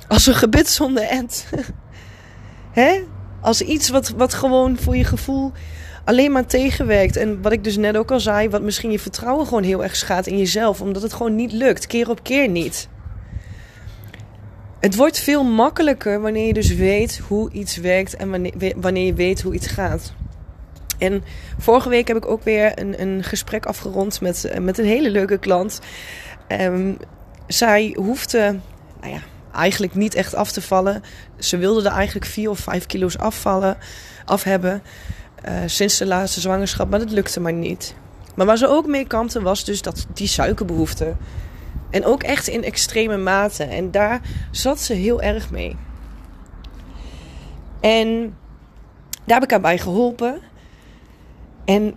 Als 0.07 0.25
een 0.25 0.35
gebed 0.35 0.69
zonder 0.69 1.03
end. 1.03 1.45
Hè? 2.71 3.03
Als 3.41 3.61
iets 3.61 3.89
wat, 3.89 4.09
wat 4.09 4.33
gewoon 4.33 4.77
voor 4.77 4.97
je 4.97 5.03
gevoel 5.03 5.51
alleen 6.05 6.31
maar 6.31 6.45
tegenwerkt. 6.45 7.15
En 7.15 7.41
wat 7.41 7.51
ik 7.51 7.63
dus 7.63 7.77
net 7.77 7.97
ook 7.97 8.11
al 8.11 8.19
zei, 8.19 8.49
wat 8.49 8.61
misschien 8.61 8.91
je 8.91 8.99
vertrouwen 8.99 9.47
gewoon 9.47 9.63
heel 9.63 9.83
erg 9.83 9.95
schaadt 9.95 10.27
in 10.27 10.37
jezelf. 10.37 10.81
Omdat 10.81 11.01
het 11.01 11.13
gewoon 11.13 11.35
niet 11.35 11.51
lukt, 11.51 11.87
keer 11.87 12.09
op 12.09 12.23
keer 12.23 12.47
niet. 12.47 12.89
Het 14.79 14.95
wordt 14.95 15.19
veel 15.19 15.43
makkelijker 15.43 16.21
wanneer 16.21 16.47
je 16.47 16.53
dus 16.53 16.75
weet 16.75 17.21
hoe 17.27 17.51
iets 17.51 17.77
werkt 17.77 18.15
en 18.15 18.29
wanneer, 18.29 18.73
wanneer 18.75 19.05
je 19.05 19.13
weet 19.13 19.41
hoe 19.41 19.53
iets 19.53 19.67
gaat. 19.67 20.13
En 20.97 21.23
vorige 21.57 21.89
week 21.89 22.07
heb 22.07 22.17
ik 22.17 22.27
ook 22.27 22.43
weer 22.43 22.79
een, 22.79 23.01
een 23.01 23.23
gesprek 23.23 23.65
afgerond 23.65 24.21
met, 24.21 24.51
met 24.61 24.77
een 24.77 24.85
hele 24.85 25.09
leuke 25.09 25.37
klant. 25.37 25.79
Um, 26.47 26.97
zij 27.47 27.95
hoefde, 27.99 28.59
nou 29.01 29.13
ja, 29.13 29.19
eigenlijk 29.53 29.95
niet 29.95 30.15
echt 30.15 30.35
af 30.35 30.51
te 30.51 30.61
vallen. 30.61 31.03
Ze 31.37 31.57
wilde 31.57 31.89
er 31.89 31.95
eigenlijk 31.95 32.25
4 32.25 32.49
of 32.49 32.59
5 32.59 32.85
kilo's 32.85 33.17
afvallen, 33.17 33.77
af 34.25 34.43
hebben. 34.43 34.81
Uh, 35.47 35.53
sinds 35.65 35.97
de 35.97 36.05
laatste 36.05 36.39
zwangerschap, 36.39 36.89
maar 36.89 36.99
dat 36.99 37.11
lukte 37.11 37.39
maar 37.39 37.53
niet. 37.53 37.95
Maar 38.35 38.45
waar 38.45 38.57
ze 38.57 38.67
ook 38.67 38.87
mee 38.87 39.07
kampte 39.07 39.41
was 39.41 39.63
dus 39.63 39.81
dat 39.81 40.07
die 40.13 40.27
suikerbehoefte. 40.27 41.15
En 41.89 42.05
ook 42.05 42.23
echt 42.23 42.47
in 42.47 42.63
extreme 42.63 43.17
mate. 43.17 43.63
En 43.63 43.91
daar 43.91 44.21
zat 44.51 44.79
ze 44.79 44.93
heel 44.93 45.21
erg 45.21 45.51
mee. 45.51 45.75
En 47.79 48.37
daar 49.25 49.35
heb 49.35 49.43
ik 49.43 49.51
haar 49.51 49.61
bij 49.61 49.77
geholpen. 49.77 50.39
En 51.65 51.95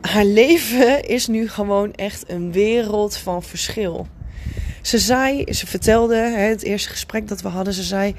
haar 0.00 0.24
leven 0.24 1.08
is 1.08 1.26
nu 1.26 1.48
gewoon 1.48 1.92
echt 1.92 2.30
een 2.30 2.52
wereld 2.52 3.16
van 3.16 3.42
verschil. 3.42 4.06
Ze 4.82 4.98
zei, 4.98 5.52
ze 5.52 5.66
vertelde, 5.66 6.16
het 6.16 6.62
eerste 6.62 6.88
gesprek 6.88 7.28
dat 7.28 7.40
we 7.40 7.48
hadden, 7.48 7.74
ze 7.74 7.82
zei: 7.82 8.14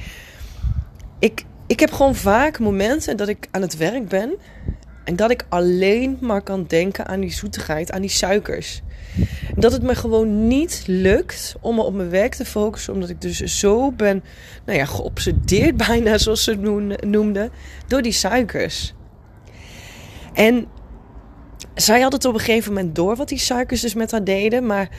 ik, 1.19 1.45
ik 1.67 1.79
heb 1.79 1.91
gewoon 1.91 2.15
vaak 2.15 2.59
momenten 2.59 3.17
dat 3.17 3.27
ik 3.27 3.47
aan 3.51 3.61
het 3.61 3.77
werk 3.77 4.07
ben 4.07 4.33
en 5.03 5.15
dat 5.15 5.31
ik 5.31 5.45
alleen 5.49 6.17
maar 6.21 6.41
kan 6.41 6.65
denken 6.67 7.07
aan 7.07 7.19
die 7.19 7.33
zoetigheid, 7.33 7.91
aan 7.91 8.01
die 8.01 8.09
suikers. 8.09 8.81
Dat 9.55 9.71
het 9.71 9.81
me 9.81 9.95
gewoon 9.95 10.47
niet 10.47 10.83
lukt 10.87 11.55
om 11.61 11.75
me 11.75 11.81
op 11.81 11.93
mijn 11.93 12.09
werk 12.09 12.35
te 12.35 12.45
focussen, 12.45 12.93
omdat 12.93 13.09
ik 13.09 13.21
dus 13.21 13.59
zo 13.59 13.91
ben, 13.91 14.23
nou 14.65 14.77
ja, 14.77 14.85
geobsedeerd 14.85 15.77
bijna, 15.87 16.17
zoals 16.17 16.43
ze 16.43 16.51
het 16.51 17.05
noemde, 17.05 17.49
door 17.87 18.01
die 18.01 18.11
suikers. 18.11 18.93
En 20.33 20.65
zij 21.75 22.01
had 22.01 22.13
het 22.13 22.25
op 22.25 22.33
een 22.33 22.39
gegeven 22.39 22.73
moment 22.73 22.95
door 22.95 23.15
wat 23.15 23.29
die 23.29 23.39
suikers 23.39 23.81
dus 23.81 23.93
met 23.93 24.11
haar 24.11 24.23
deden, 24.23 24.65
maar 24.65 24.89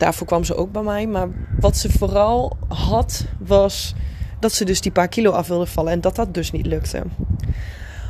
daarvoor 0.00 0.26
kwam 0.26 0.44
ze 0.44 0.54
ook 0.54 0.72
bij 0.72 0.82
mij. 0.82 1.06
Maar 1.06 1.28
wat 1.58 1.76
ze 1.76 1.90
vooral 1.90 2.56
had, 2.68 3.24
was 3.38 3.94
dat 4.40 4.52
ze 4.52 4.64
dus 4.64 4.80
die 4.80 4.92
paar 4.92 5.08
kilo 5.08 5.30
af 5.30 5.48
wilde 5.48 5.66
vallen 5.66 5.92
en 5.92 6.00
dat 6.00 6.16
dat 6.16 6.34
dus 6.34 6.50
niet 6.50 6.66
lukte. 6.66 7.02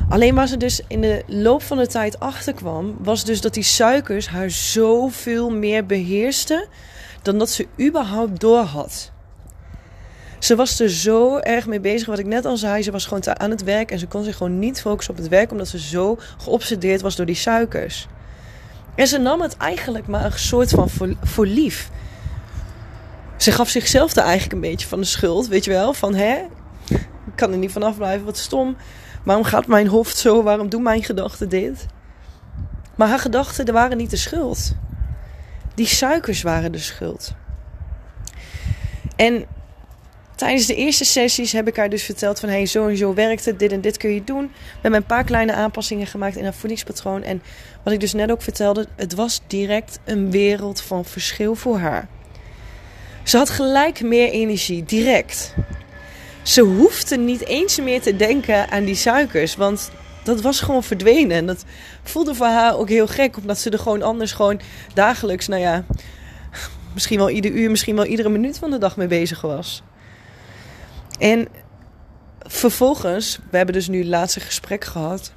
Alleen 0.09 0.35
waar 0.35 0.47
ze 0.47 0.57
dus 0.57 0.81
in 0.87 1.01
de 1.01 1.23
loop 1.27 1.61
van 1.61 1.77
de 1.77 1.87
tijd 1.87 2.19
achter 2.19 2.53
kwam, 2.53 2.97
was 2.99 3.25
dus 3.25 3.41
dat 3.41 3.53
die 3.53 3.63
suikers 3.63 4.27
haar 4.27 4.49
zoveel 4.49 5.49
meer 5.49 5.85
beheersten 5.85 6.67
dan 7.21 7.37
dat 7.37 7.49
ze 7.49 7.67
überhaupt 7.79 8.39
door 8.39 8.63
had. 8.63 9.11
Ze 10.39 10.55
was 10.55 10.79
er 10.79 10.89
zo 10.89 11.37
erg 11.37 11.67
mee 11.67 11.79
bezig, 11.79 12.07
wat 12.07 12.19
ik 12.19 12.25
net 12.25 12.45
al 12.45 12.57
zei. 12.57 12.83
Ze 12.83 12.91
was 12.91 13.05
gewoon 13.05 13.39
aan 13.39 13.49
het 13.49 13.63
werk 13.63 13.91
en 13.91 13.99
ze 13.99 14.07
kon 14.07 14.23
zich 14.23 14.37
gewoon 14.37 14.59
niet 14.59 14.81
focussen 14.81 15.13
op 15.13 15.19
het 15.19 15.29
werk, 15.29 15.51
omdat 15.51 15.67
ze 15.67 15.79
zo 15.79 16.17
geobsedeerd 16.37 17.01
was 17.01 17.15
door 17.15 17.25
die 17.25 17.35
suikers. 17.35 18.07
En 18.95 19.07
ze 19.07 19.17
nam 19.17 19.41
het 19.41 19.57
eigenlijk 19.57 20.07
maar 20.07 20.25
een 20.25 20.39
soort 20.39 20.69
van 20.69 20.89
voor, 21.23 21.45
lief. 21.45 21.89
Ze 23.37 23.51
gaf 23.51 23.69
zichzelf 23.69 24.15
er 24.15 24.23
eigenlijk 24.23 24.53
een 24.53 24.69
beetje 24.71 24.87
van 24.87 24.99
de 24.99 25.05
schuld, 25.05 25.47
weet 25.47 25.65
je 25.65 25.71
wel? 25.71 25.93
Van 25.93 26.13
hè, 26.13 26.41
ik 26.89 27.35
kan 27.35 27.51
er 27.51 27.57
niet 27.57 27.71
vanaf 27.71 27.97
blijven, 27.97 28.25
wat 28.25 28.37
stom. 28.37 28.75
Waarom 29.23 29.43
gaat 29.45 29.67
mijn 29.67 29.87
hoofd 29.87 30.17
zo? 30.17 30.43
Waarom 30.43 30.69
doen 30.69 30.83
mijn 30.83 31.03
gedachten 31.03 31.49
dit? 31.49 31.85
Maar 32.95 33.07
haar 33.07 33.19
gedachten 33.19 33.73
waren 33.73 33.97
niet 33.97 34.09
de 34.09 34.17
schuld. 34.17 34.75
Die 35.75 35.85
suikers 35.85 36.41
waren 36.41 36.71
de 36.71 36.77
schuld. 36.77 37.33
En 39.15 39.45
tijdens 40.41 40.65
de 40.65 40.75
eerste 40.75 41.05
sessies 41.05 41.51
heb 41.51 41.67
ik 41.67 41.75
haar 41.75 41.89
dus 41.89 42.03
verteld 42.03 42.39
van... 42.39 42.49
hey, 42.49 42.65
zo 42.65 42.87
en 42.87 42.97
zo 42.97 43.13
werkt 43.13 43.45
het, 43.45 43.59
dit 43.59 43.71
en 43.71 43.81
dit 43.81 43.97
kun 43.97 44.13
je 44.13 44.23
doen. 44.23 44.41
We 44.43 44.79
hebben 44.81 44.99
een 44.99 45.05
paar 45.05 45.23
kleine 45.23 45.53
aanpassingen 45.53 46.07
gemaakt 46.07 46.35
in 46.35 46.43
haar 46.43 46.53
voedingspatroon. 46.53 47.23
En 47.23 47.41
wat 47.83 47.93
ik 47.93 47.99
dus 47.99 48.13
net 48.13 48.31
ook 48.31 48.41
vertelde, 48.41 48.87
het 48.95 49.13
was 49.13 49.41
direct 49.47 49.99
een 50.05 50.31
wereld 50.31 50.81
van 50.81 51.05
verschil 51.05 51.55
voor 51.55 51.77
haar. 51.77 52.07
Ze 53.23 53.37
had 53.37 53.49
gelijk 53.49 54.01
meer 54.01 54.29
energie, 54.29 54.83
direct. 54.83 55.53
Ze 56.41 56.61
hoefde 56.61 57.17
niet 57.17 57.45
eens 57.45 57.79
meer 57.79 58.01
te 58.01 58.15
denken 58.15 58.69
aan 58.69 58.85
die 58.85 58.95
suikers, 58.95 59.55
want 59.55 59.91
dat 60.23 60.41
was 60.41 60.59
gewoon 60.59 60.83
verdwenen. 60.83 61.37
En 61.37 61.45
dat 61.45 61.65
voelde 62.03 62.35
voor 62.35 62.45
haar 62.45 62.77
ook 62.77 62.89
heel 62.89 63.07
gek, 63.07 63.37
omdat 63.37 63.57
ze 63.57 63.69
er 63.69 63.79
gewoon 63.79 64.01
anders 64.01 64.31
gewoon 64.31 64.59
dagelijks, 64.93 65.47
nou 65.47 65.61
ja, 65.61 65.85
misschien 66.93 67.17
wel 67.17 67.29
ieder 67.29 67.51
uur, 67.51 67.69
misschien 67.69 67.95
wel 67.95 68.05
iedere 68.05 68.29
minuut 68.29 68.57
van 68.57 68.71
de 68.71 68.77
dag 68.77 68.97
mee 68.97 69.07
bezig 69.07 69.41
was. 69.41 69.83
En 71.21 71.47
vervolgens, 72.39 73.39
we 73.49 73.57
hebben 73.57 73.75
dus 73.75 73.87
nu 73.87 73.97
het 73.97 74.07
laatste 74.07 74.39
gesprek 74.39 74.85
gehad. 74.85 75.33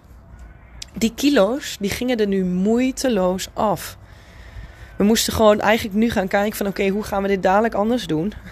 Die 0.97 1.14
kilo's, 1.14 1.76
die 1.81 1.91
gingen 1.91 2.21
er 2.21 2.26
nu 2.26 2.45
moeiteloos 2.45 3.49
af. 3.53 3.99
We 4.97 5.05
moesten 5.05 5.33
gewoon 5.33 5.61
eigenlijk 5.61 5.97
nu 5.97 6.11
gaan 6.11 6.29
kijken 6.29 6.57
van 6.57 6.67
oké, 6.67 6.88
hoe 6.88 7.03
gaan 7.03 7.23
we 7.23 7.29
dit 7.29 7.43
dadelijk 7.43 7.75
anders 7.75 8.07
doen? 8.07 8.33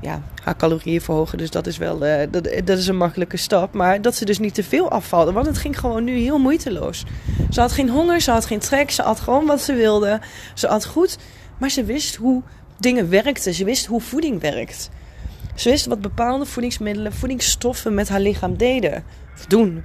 Ja, 0.00 0.22
haar 0.42 0.56
calorieën 0.56 1.00
verhogen, 1.00 1.38
dus 1.38 1.50
dat 1.50 1.66
is 1.66 1.76
wel 1.76 2.06
uh, 2.06 2.22
dat, 2.30 2.44
dat 2.64 2.78
is 2.78 2.86
een 2.86 2.96
makkelijke 2.96 3.36
stap. 3.36 3.72
Maar 3.72 4.02
dat 4.02 4.14
ze 4.14 4.24
dus 4.24 4.38
niet 4.38 4.54
te 4.54 4.62
veel 4.62 4.90
afvallen, 4.90 5.34
want 5.34 5.46
het 5.46 5.58
ging 5.58 5.78
gewoon 5.78 6.04
nu 6.04 6.18
heel 6.18 6.38
moeiteloos. 6.38 7.04
Ze 7.50 7.60
had 7.60 7.72
geen 7.72 7.88
honger, 7.88 8.20
ze 8.20 8.30
had 8.30 8.46
geen 8.46 8.58
trek, 8.58 8.90
ze 8.90 9.02
had 9.02 9.20
gewoon 9.20 9.46
wat 9.46 9.60
ze 9.60 9.74
wilde. 9.74 10.20
Ze 10.54 10.66
had 10.66 10.86
goed, 10.86 11.18
maar 11.58 11.70
ze 11.70 11.84
wist 11.84 12.14
hoe 12.14 12.42
dingen 12.78 13.10
werkten. 13.10 13.54
Ze 13.54 13.64
wist 13.64 13.86
hoe 13.86 14.00
voeding 14.00 14.40
werkt. 14.40 14.90
Ze 15.56 15.70
wist 15.70 15.86
wat 15.86 16.00
bepaalde 16.00 16.46
voedingsmiddelen, 16.46 17.12
voedingsstoffen 17.12 17.94
met 17.94 18.08
haar 18.08 18.20
lichaam 18.20 18.56
deden 18.56 19.04
of 19.34 19.46
doen. 19.46 19.84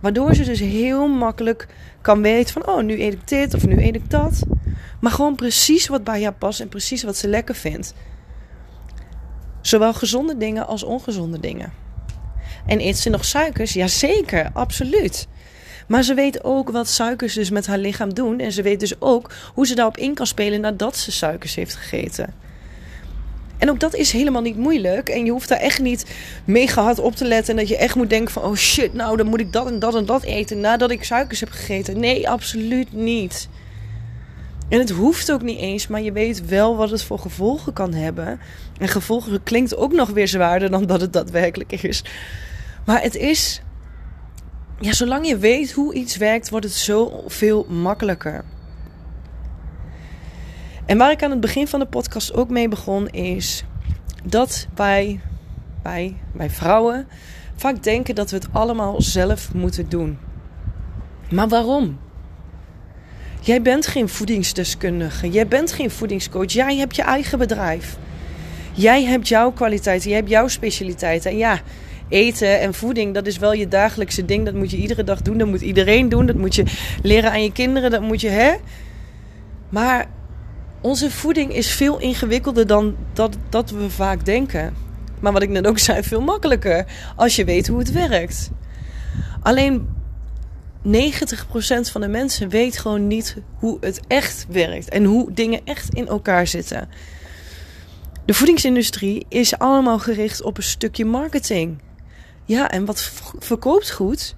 Waardoor 0.00 0.34
ze 0.34 0.44
dus 0.44 0.60
heel 0.60 1.08
makkelijk 1.08 1.66
kan 2.00 2.22
weten 2.22 2.52
van, 2.52 2.66
oh, 2.66 2.82
nu 2.82 3.02
eet 3.02 3.12
ik 3.12 3.28
dit 3.28 3.54
of 3.54 3.66
nu 3.66 3.82
eet 3.82 3.94
ik 3.94 4.10
dat. 4.10 4.42
Maar 5.00 5.12
gewoon 5.12 5.34
precies 5.34 5.86
wat 5.86 6.04
bij 6.04 6.22
haar 6.22 6.34
past 6.34 6.60
en 6.60 6.68
precies 6.68 7.02
wat 7.02 7.16
ze 7.16 7.28
lekker 7.28 7.54
vindt. 7.54 7.94
Zowel 9.60 9.94
gezonde 9.94 10.36
dingen 10.36 10.66
als 10.66 10.82
ongezonde 10.82 11.40
dingen. 11.40 11.72
En 12.66 12.80
eet 12.80 12.98
ze 12.98 13.10
nog 13.10 13.24
suikers? 13.24 13.72
Jazeker, 13.72 14.50
absoluut. 14.52 15.28
Maar 15.88 16.02
ze 16.02 16.14
weet 16.14 16.44
ook 16.44 16.70
wat 16.70 16.88
suikers 16.88 17.34
dus 17.34 17.50
met 17.50 17.66
haar 17.66 17.78
lichaam 17.78 18.14
doen. 18.14 18.40
En 18.40 18.52
ze 18.52 18.62
weet 18.62 18.80
dus 18.80 19.00
ook 19.00 19.30
hoe 19.54 19.66
ze 19.66 19.74
daarop 19.74 19.96
in 19.96 20.14
kan 20.14 20.26
spelen 20.26 20.60
nadat 20.60 20.96
ze 20.96 21.12
suikers 21.12 21.54
heeft 21.54 21.74
gegeten. 21.74 22.34
En 23.58 23.70
ook 23.70 23.80
dat 23.80 23.94
is 23.94 24.12
helemaal 24.12 24.42
niet 24.42 24.56
moeilijk. 24.56 25.08
En 25.08 25.24
je 25.24 25.30
hoeft 25.30 25.48
daar 25.48 25.58
echt 25.58 25.80
niet 25.80 26.06
mega 26.44 26.82
hard 26.82 26.98
op 26.98 27.16
te 27.16 27.24
letten. 27.24 27.54
En 27.54 27.60
dat 27.60 27.68
je 27.68 27.76
echt 27.76 27.94
moet 27.94 28.10
denken 28.10 28.32
van... 28.32 28.42
Oh 28.42 28.54
shit, 28.54 28.94
nou 28.94 29.16
dan 29.16 29.26
moet 29.26 29.40
ik 29.40 29.52
dat 29.52 29.66
en 29.66 29.78
dat 29.78 29.94
en 29.94 30.06
dat 30.06 30.22
eten 30.22 30.60
nadat 30.60 30.90
ik 30.90 31.04
suikers 31.04 31.40
heb 31.40 31.50
gegeten. 31.50 32.00
Nee, 32.00 32.28
absoluut 32.30 32.92
niet. 32.92 33.48
En 34.68 34.78
het 34.78 34.90
hoeft 34.90 35.32
ook 35.32 35.42
niet 35.42 35.58
eens, 35.58 35.86
maar 35.86 36.02
je 36.02 36.12
weet 36.12 36.46
wel 36.46 36.76
wat 36.76 36.90
het 36.90 37.02
voor 37.02 37.18
gevolgen 37.18 37.72
kan 37.72 37.92
hebben. 37.94 38.40
En 38.78 38.88
gevolgen 38.88 39.42
klinkt 39.42 39.76
ook 39.76 39.92
nog 39.92 40.10
weer 40.10 40.28
zwaarder 40.28 40.70
dan 40.70 40.86
dat 40.86 41.00
het 41.00 41.12
daadwerkelijk 41.12 41.72
is. 41.72 42.04
Maar 42.86 43.02
het 43.02 43.14
is... 43.14 43.62
Ja, 44.80 44.92
zolang 44.92 45.26
je 45.26 45.38
weet 45.38 45.72
hoe 45.72 45.94
iets 45.94 46.16
werkt, 46.16 46.50
wordt 46.50 46.66
het 46.66 46.74
zoveel 46.74 47.66
makkelijker. 47.68 48.44
En 50.88 50.98
waar 50.98 51.10
ik 51.10 51.22
aan 51.22 51.30
het 51.30 51.40
begin 51.40 51.68
van 51.68 51.80
de 51.80 51.86
podcast 51.86 52.34
ook 52.34 52.50
mee 52.50 52.68
begon, 52.68 53.08
is 53.08 53.64
dat 54.24 54.68
wij, 54.74 55.20
wij, 55.82 56.16
wij 56.32 56.50
vrouwen, 56.50 57.08
vaak 57.56 57.82
denken 57.82 58.14
dat 58.14 58.30
we 58.30 58.36
het 58.36 58.48
allemaal 58.52 59.02
zelf 59.02 59.54
moeten 59.54 59.88
doen. 59.88 60.18
Maar 61.30 61.48
waarom? 61.48 61.98
Jij 63.40 63.62
bent 63.62 63.86
geen 63.86 64.08
voedingsdeskundige, 64.08 65.30
jij 65.30 65.48
bent 65.48 65.72
geen 65.72 65.90
voedingscoach, 65.90 66.52
jij 66.52 66.76
hebt 66.76 66.96
je 66.96 67.02
eigen 67.02 67.38
bedrijf. 67.38 67.96
Jij 68.72 69.04
hebt 69.04 69.28
jouw 69.28 69.52
kwaliteiten, 69.52 70.08
jij 70.08 70.18
hebt 70.18 70.30
jouw 70.30 70.48
specialiteiten. 70.48 71.30
En 71.30 71.36
ja, 71.36 71.60
eten 72.08 72.60
en 72.60 72.74
voeding, 72.74 73.14
dat 73.14 73.26
is 73.26 73.38
wel 73.38 73.52
je 73.52 73.68
dagelijkse 73.68 74.24
ding. 74.24 74.44
Dat 74.44 74.54
moet 74.54 74.70
je 74.70 74.76
iedere 74.76 75.04
dag 75.04 75.22
doen, 75.22 75.38
dat 75.38 75.48
moet 75.48 75.60
iedereen 75.60 76.08
doen. 76.08 76.26
Dat 76.26 76.36
moet 76.36 76.54
je 76.54 76.64
leren 77.02 77.30
aan 77.30 77.42
je 77.42 77.52
kinderen, 77.52 77.90
dat 77.90 78.02
moet 78.02 78.20
je, 78.20 78.28
hè? 78.28 78.54
Maar 79.68 80.06
onze 80.80 81.10
voeding 81.10 81.54
is 81.54 81.70
veel 81.70 81.98
ingewikkelder 81.98 82.66
dan 82.66 82.96
dat, 83.12 83.36
dat 83.48 83.70
we 83.70 83.90
vaak 83.90 84.24
denken. 84.24 84.74
Maar 85.20 85.32
wat 85.32 85.42
ik 85.42 85.48
net 85.48 85.66
ook 85.66 85.78
zei, 85.78 86.02
veel 86.02 86.20
makkelijker 86.20 86.86
als 87.16 87.36
je 87.36 87.44
weet 87.44 87.66
hoe 87.66 87.78
het 87.78 87.92
werkt. 87.92 88.50
Alleen 89.42 89.88
90% 90.86 90.90
van 91.90 92.00
de 92.00 92.08
mensen 92.08 92.48
weet 92.48 92.78
gewoon 92.78 93.06
niet 93.06 93.36
hoe 93.54 93.76
het 93.80 94.00
echt 94.06 94.46
werkt 94.48 94.88
en 94.88 95.04
hoe 95.04 95.32
dingen 95.32 95.60
echt 95.64 95.94
in 95.94 96.08
elkaar 96.08 96.46
zitten. 96.46 96.88
De 98.24 98.34
voedingsindustrie 98.34 99.26
is 99.28 99.58
allemaal 99.58 99.98
gericht 99.98 100.42
op 100.42 100.56
een 100.56 100.62
stukje 100.62 101.04
marketing. 101.04 101.78
Ja, 102.44 102.70
en 102.70 102.84
wat 102.84 103.12
verkoopt 103.38 103.90
goed? 103.90 104.34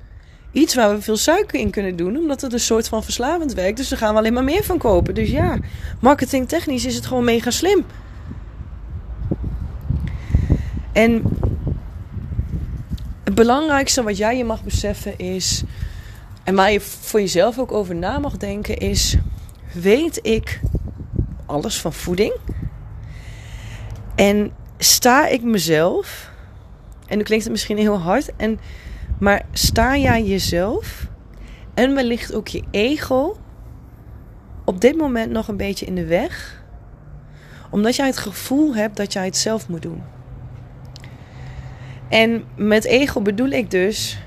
Iets 0.53 0.75
waar 0.75 0.95
we 0.95 1.03
veel 1.03 1.17
suiker 1.17 1.61
in 1.61 1.71
kunnen 1.71 1.97
doen, 1.97 2.17
omdat 2.17 2.41
het 2.41 2.53
een 2.53 2.61
soort 2.61 2.89
van 2.89 3.05
verslavend 3.05 3.53
werkt. 3.53 3.77
Dus 3.77 3.89
daar 3.89 3.99
gaan 3.99 4.13
we 4.13 4.19
alleen 4.19 4.33
maar 4.33 4.45
meer 4.45 4.65
van 4.65 4.79
kopen. 4.79 5.15
Dus 5.15 5.31
ja, 5.31 5.59
marketingtechnisch 6.01 6.85
is 6.85 6.95
het 6.95 7.07
gewoon 7.07 7.25
mega 7.25 7.51
slim. 7.51 7.85
En 10.93 11.23
het 13.25 13.35
belangrijkste 13.35 14.03
wat 14.03 14.17
jij 14.17 14.37
je 14.37 14.45
mag 14.45 14.65
beseffen 14.65 15.19
is, 15.19 15.63
en 16.45 16.55
waar 16.55 16.73
je 16.73 16.81
voor 16.81 17.21
jezelf 17.21 17.59
ook 17.59 17.73
over 17.73 17.95
na 17.95 18.19
mag 18.19 18.37
denken, 18.37 18.77
is: 18.77 19.17
weet 19.73 20.19
ik 20.23 20.61
alles 21.47 21.81
van 21.81 21.93
voeding? 21.93 22.35
En 24.15 24.53
sta 24.79 25.27
ik 25.27 25.43
mezelf, 25.43 26.31
en 27.07 27.19
nu 27.19 27.25
klinkt 27.25 27.45
het 27.45 27.53
misschien 27.53 27.79
heel 27.79 27.99
hard, 27.99 28.37
en, 28.37 28.61
maar 29.21 29.43
sta 29.53 29.97
jij 29.97 30.25
jezelf 30.25 31.07
en 31.75 31.95
wellicht 31.95 32.35
ook 32.35 32.49
je 32.49 32.63
ego 32.71 33.37
op 34.65 34.81
dit 34.81 34.97
moment 34.97 35.33
nog 35.33 35.49
een 35.49 35.57
beetje 35.57 35.87
in 35.87 35.95
de 35.95 36.07
weg, 36.07 36.63
omdat 37.71 37.97
jij 37.97 38.07
het 38.07 38.17
gevoel 38.17 38.75
hebt 38.75 38.97
dat 38.97 39.13
jij 39.13 39.25
het 39.25 39.37
zelf 39.37 39.69
moet 39.69 39.83
doen. 39.83 40.03
En 42.09 42.45
met 42.57 42.85
ego 42.85 43.21
bedoel 43.21 43.49
ik 43.49 43.71
dus, 43.71 44.19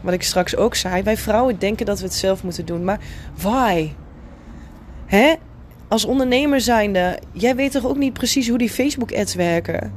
wat 0.00 0.14
ik 0.14 0.22
straks 0.22 0.56
ook 0.56 0.74
zei, 0.74 1.02
wij 1.02 1.16
vrouwen 1.16 1.58
denken 1.58 1.86
dat 1.86 1.98
we 1.98 2.04
het 2.04 2.14
zelf 2.14 2.42
moeten 2.42 2.66
doen. 2.66 2.84
Maar 2.84 3.00
why? 3.34 3.92
Hè? 5.06 5.34
Als 5.88 6.04
ondernemer 6.04 6.60
zijnde, 6.60 7.18
jij 7.32 7.56
weet 7.56 7.72
toch 7.72 7.86
ook 7.86 7.96
niet 7.96 8.12
precies 8.12 8.48
hoe 8.48 8.58
die 8.58 8.70
Facebook-ads 8.70 9.34
werken? 9.34 9.92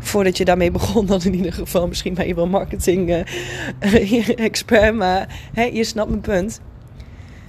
Voordat 0.00 0.36
je 0.36 0.44
daarmee 0.44 0.70
begon, 0.70 1.06
dan 1.06 1.22
in 1.22 1.34
ieder 1.34 1.52
geval. 1.52 1.88
Misschien 1.88 2.14
ben 2.14 2.26
je 2.26 2.34
wel 2.34 2.46
marketing-expert, 2.46 4.92
uh, 4.92 4.98
maar 4.98 5.40
hè, 5.52 5.62
je 5.62 5.84
snapt 5.84 6.08
mijn 6.08 6.20
punt. 6.20 6.60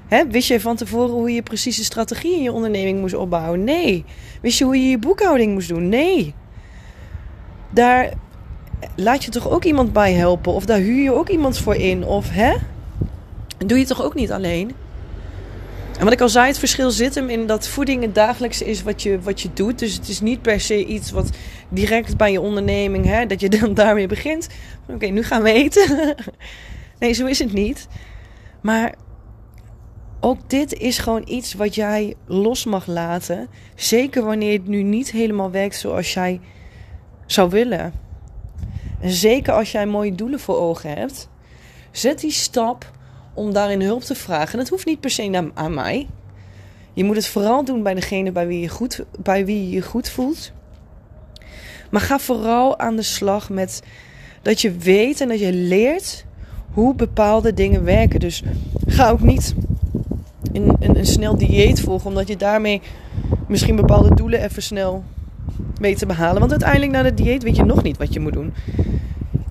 Hè, 0.08 0.28
wist 0.28 0.48
je 0.48 0.60
van 0.60 0.76
tevoren 0.76 1.14
hoe 1.14 1.32
je 1.32 1.42
precies 1.42 1.78
de 1.78 1.84
strategie 1.84 2.36
in 2.36 2.44
je 2.44 2.52
onderneming 2.52 3.00
moest 3.00 3.14
opbouwen? 3.14 3.64
Nee. 3.64 4.06
Wist 4.42 4.58
je 4.58 4.64
hoe 4.64 4.78
je 4.78 4.90
je 4.90 4.98
boekhouding 4.98 5.54
moest 5.54 5.70
doen? 5.70 5.90
Nee. 5.90 6.34
Daar 7.70 8.14
laat 8.96 9.24
je 9.24 9.32
toch 9.32 9.50
ook 9.50 9.64
iemand 9.64 9.94
bij 9.94 10.14
helpen? 10.14 10.54
Of 10.54 10.66
daar 10.66 10.80
huur 10.80 11.04
je 11.04 11.14
ook 11.14 11.30
iemand 11.30 11.58
voor 11.58 11.76
in? 11.76 12.06
Of 12.06 12.30
hè? 12.30 12.54
Doe 13.66 13.80
je 13.80 13.86
toch 13.86 14.04
ook 14.04 14.16
niet 14.16 14.32
alleen? 14.32 14.72
En 16.02 16.08
wat 16.08 16.16
ik 16.16 16.22
al 16.22 16.30
zei, 16.30 16.48
het 16.48 16.60
verschil 16.60 16.92
zit 16.92 17.16
hem 17.16 17.30
in 17.30 17.48
dat 17.48 17.68
voeding 17.68 18.02
het 18.02 18.16
dagelijkse 18.16 18.66
is 18.66 18.84
wat 18.84 19.02
je, 19.02 19.20
wat 19.20 19.42
je 19.42 19.50
doet. 19.54 19.80
Dus 19.80 19.94
het 19.94 20.08
is 20.08 20.22
niet 20.22 20.42
per 20.42 20.60
se 20.60 20.86
iets 20.86 21.12
wat 21.12 21.30
direct 21.70 22.18
bij 22.18 22.32
je 22.32 22.42
onderneming, 22.42 23.06
hè, 23.06 23.26
dat 23.26 23.40
je 23.40 23.50
dan 23.60 23.74
daarmee 23.74 24.08
begint. 24.08 24.48
Oké, 24.88 25.06
nu 25.06 25.24
gaan 25.24 25.44
we 25.44 25.52
eten. 25.52 26.16
nee, 27.00 27.14
zo 27.14 27.26
is 27.26 27.40
het 27.40 27.54
niet. 27.54 27.88
Maar 28.62 28.96
ook 30.20 30.50
dit 30.50 30.74
is 30.74 30.98
gewoon 30.98 31.24
iets 31.26 31.54
wat 31.54 31.76
jij 31.76 32.16
los 32.26 32.66
mag 32.66 32.88
laten. 32.88 33.48
Zeker 33.76 34.24
wanneer 34.24 34.54
het 34.54 34.68
nu 34.68 34.84
niet 34.84 35.12
helemaal 35.12 35.52
werkt 35.52 35.76
zoals 35.76 36.14
jij 36.14 36.40
zou 37.26 37.50
willen. 37.50 37.94
En 39.00 39.10
zeker 39.10 39.54
als 39.54 39.72
jij 39.72 39.86
mooie 39.86 40.16
doelen 40.16 40.40
voor 40.40 40.58
ogen 40.58 40.90
hebt. 40.90 41.30
Zet 41.92 42.20
die 42.20 42.32
stap 42.32 42.92
om 43.34 43.54
daarin 43.54 43.82
hulp 43.82 44.02
te 44.02 44.16
vragen. 44.16 44.54
En 44.54 44.60
het 44.60 44.70
hoeft 44.70 44.86
niet 44.86 45.00
per 45.00 45.10
se 45.10 45.52
aan 45.54 45.74
mij. 45.74 46.08
Je 46.94 47.04
moet 47.04 47.16
het 47.16 47.28
vooral 47.28 47.66
doen 47.66 47.84
bij 47.84 47.94
degene 47.94 48.32
bij 48.32 48.48
wie 48.48 48.60
je 48.60 48.70
goed, 48.70 49.04
bij 49.20 49.46
wie 49.46 49.64
je, 49.64 49.70
je 49.70 49.82
goed 49.82 50.10
voelt. 50.10 50.52
Maar 51.90 52.02
ga 52.02 52.20
vooral 52.20 52.80
aan 52.80 52.96
de 52.96 53.02
slag 53.02 53.50
met 53.50 53.82
dat 54.42 54.62
je 54.62 54.72
weet 54.72 55.22
en 55.22 55.28
dat 55.28 55.40
je 55.40 55.54
leert 55.54 56.26
hoe 56.72 56.96
bepaalde 56.96 57.54
dingen 57.54 57.84
werken. 57.84 58.20
Dus 58.20 58.44
ga 58.88 59.10
ook 59.10 59.22
niet 59.22 59.56
een, 60.54 60.76
een, 60.80 60.98
een 60.98 61.06
snel 61.06 61.38
dieet 61.38 61.80
volgen, 61.80 62.10
omdat 62.10 62.28
je 62.28 62.38
daarmee 62.38 62.82
misschien 63.48 63.76
bepaalde 63.76 64.16
doelen 64.16 64.44
even 64.44 64.64
snel 64.64 65.04
weet 65.76 65.98
te 65.98 66.06
behalen. 66.06 66.40
Want 66.40 66.52
uiteindelijk 66.52 66.92
na 66.92 67.04
de 67.04 67.14
dieet 67.14 67.44
weet 67.44 67.56
je 67.56 67.64
nog 67.64 67.84
niet 67.84 67.98
wat 67.98 68.14
je 68.14 68.20
moet 68.20 68.34
doen. 68.34 68.54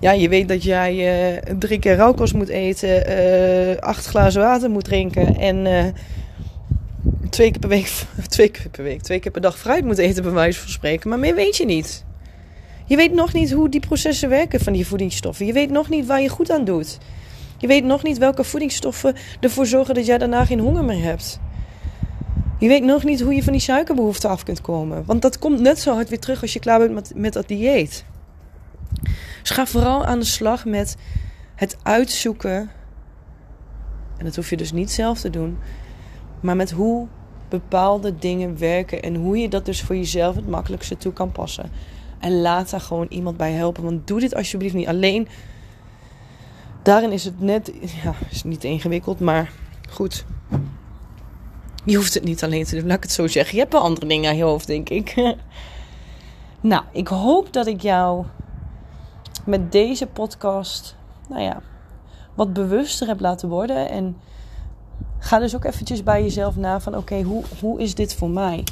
Ja, 0.01 0.11
je 0.11 0.29
weet 0.29 0.47
dat 0.47 0.63
jij 0.63 0.93
uh, 1.33 1.37
drie 1.59 1.79
keer 1.79 1.95
rauwkost 1.95 2.33
moet 2.33 2.49
eten, 2.49 3.09
uh, 3.09 3.77
acht 3.77 4.05
glazen 4.05 4.41
water 4.41 4.69
moet 4.69 4.83
drinken 4.83 5.39
en 5.39 5.65
uh, 5.65 5.83
twee 7.29 7.51
keer 7.51 7.59
per 7.59 7.69
week, 7.69 7.91
twee 8.27 8.49
keer 8.49 8.69
per 8.71 8.83
week, 8.83 9.01
twee 9.01 9.19
keer 9.19 9.31
per 9.31 9.41
dag 9.41 9.59
fruit 9.59 9.85
moet 9.85 9.97
eten, 9.97 10.23
bij 10.23 10.31
wijze 10.31 10.59
van 10.59 10.69
spreken. 10.69 11.09
Maar 11.09 11.19
meer 11.19 11.35
weet 11.35 11.57
je 11.57 11.65
niet. 11.65 12.05
Je 12.85 12.95
weet 12.95 13.13
nog 13.13 13.33
niet 13.33 13.51
hoe 13.51 13.69
die 13.69 13.79
processen 13.79 14.29
werken 14.29 14.59
van 14.59 14.73
die 14.73 14.87
voedingsstoffen. 14.87 15.45
Je 15.45 15.53
weet 15.53 15.69
nog 15.69 15.89
niet 15.89 16.05
waar 16.05 16.21
je 16.21 16.29
goed 16.29 16.51
aan 16.51 16.65
doet. 16.65 16.97
Je 17.57 17.67
weet 17.67 17.83
nog 17.83 18.03
niet 18.03 18.17
welke 18.17 18.43
voedingsstoffen 18.43 19.15
ervoor 19.39 19.65
zorgen 19.65 19.95
dat 19.95 20.05
jij 20.05 20.17
daarna 20.17 20.45
geen 20.45 20.59
honger 20.59 20.83
meer 20.83 21.03
hebt. 21.03 21.39
Je 22.59 22.67
weet 22.67 22.83
nog 22.83 23.03
niet 23.03 23.21
hoe 23.21 23.33
je 23.33 23.43
van 23.43 23.53
die 23.53 23.61
suikerbehoefte 23.61 24.27
af 24.27 24.43
kunt 24.43 24.61
komen. 24.61 25.03
Want 25.05 25.21
dat 25.21 25.39
komt 25.39 25.59
net 25.59 25.79
zo 25.79 25.93
hard 25.93 26.09
weer 26.09 26.19
terug 26.19 26.41
als 26.41 26.53
je 26.53 26.59
klaar 26.59 26.79
bent 26.79 26.93
met, 26.93 27.11
met 27.15 27.33
dat 27.33 27.47
dieet. 27.47 28.05
Dus 29.41 29.49
ga 29.49 29.65
vooral 29.65 30.05
aan 30.05 30.19
de 30.19 30.25
slag 30.25 30.65
met 30.65 30.97
het 31.55 31.77
uitzoeken. 31.83 32.69
En 34.17 34.25
dat 34.25 34.35
hoef 34.35 34.49
je 34.49 34.57
dus 34.57 34.71
niet 34.71 34.91
zelf 34.91 35.19
te 35.19 35.29
doen. 35.29 35.57
Maar 36.39 36.55
met 36.55 36.71
hoe 36.71 37.07
bepaalde 37.49 38.15
dingen 38.15 38.57
werken. 38.57 39.01
En 39.01 39.15
hoe 39.15 39.37
je 39.37 39.49
dat 39.49 39.65
dus 39.65 39.81
voor 39.81 39.95
jezelf 39.95 40.35
het 40.35 40.47
makkelijkste 40.47 40.97
toe 40.97 41.13
kan 41.13 41.31
passen. 41.31 41.71
En 42.19 42.41
laat 42.41 42.69
daar 42.69 42.81
gewoon 42.81 43.07
iemand 43.09 43.37
bij 43.37 43.51
helpen. 43.51 43.83
Want 43.83 44.07
doe 44.07 44.19
dit 44.19 44.35
alsjeblieft 44.35 44.73
niet 44.73 44.87
alleen. 44.87 45.27
Daarin 46.83 47.11
is 47.11 47.23
het 47.23 47.39
net, 47.39 47.71
ja, 48.03 48.13
is 48.29 48.43
niet 48.43 48.63
ingewikkeld, 48.63 49.19
maar 49.19 49.51
goed. 49.89 50.25
Je 51.85 51.95
hoeft 51.95 52.13
het 52.13 52.23
niet 52.23 52.43
alleen 52.43 52.63
te 52.63 52.75
doen, 52.75 52.87
laat 52.87 52.97
ik 52.97 53.03
het 53.03 53.11
zo 53.11 53.27
zeggen. 53.27 53.53
Je 53.53 53.59
hebt 53.59 53.73
wel 53.73 53.81
andere 53.81 54.05
dingen 54.05 54.29
aan 54.29 54.37
je 54.37 54.43
hoofd, 54.43 54.67
denk 54.67 54.89
ik. 54.89 55.15
nou, 56.61 56.83
ik 56.91 57.07
hoop 57.07 57.53
dat 57.53 57.67
ik 57.67 57.81
jou 57.81 58.25
met 59.45 59.71
deze 59.71 60.07
podcast, 60.07 60.95
nou 61.29 61.41
ja, 61.41 61.61
wat 62.33 62.53
bewuster 62.53 63.07
heb 63.07 63.19
laten 63.19 63.49
worden. 63.49 63.89
En 63.89 64.17
ga 65.19 65.39
dus 65.39 65.55
ook 65.55 65.63
eventjes 65.63 66.03
bij 66.03 66.21
jezelf 66.21 66.55
na 66.55 66.79
van 66.79 66.97
oké, 66.97 67.21
hoe, 67.21 67.43
hoe 67.59 67.81
is 67.81 67.95
dit 67.95 68.15
voor 68.15 68.29
mij? 68.29 68.63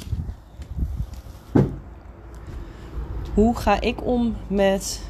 Hoe 3.34 3.56
ga 3.56 3.80
ik 3.80 4.06
om 4.06 4.36
met 4.46 5.02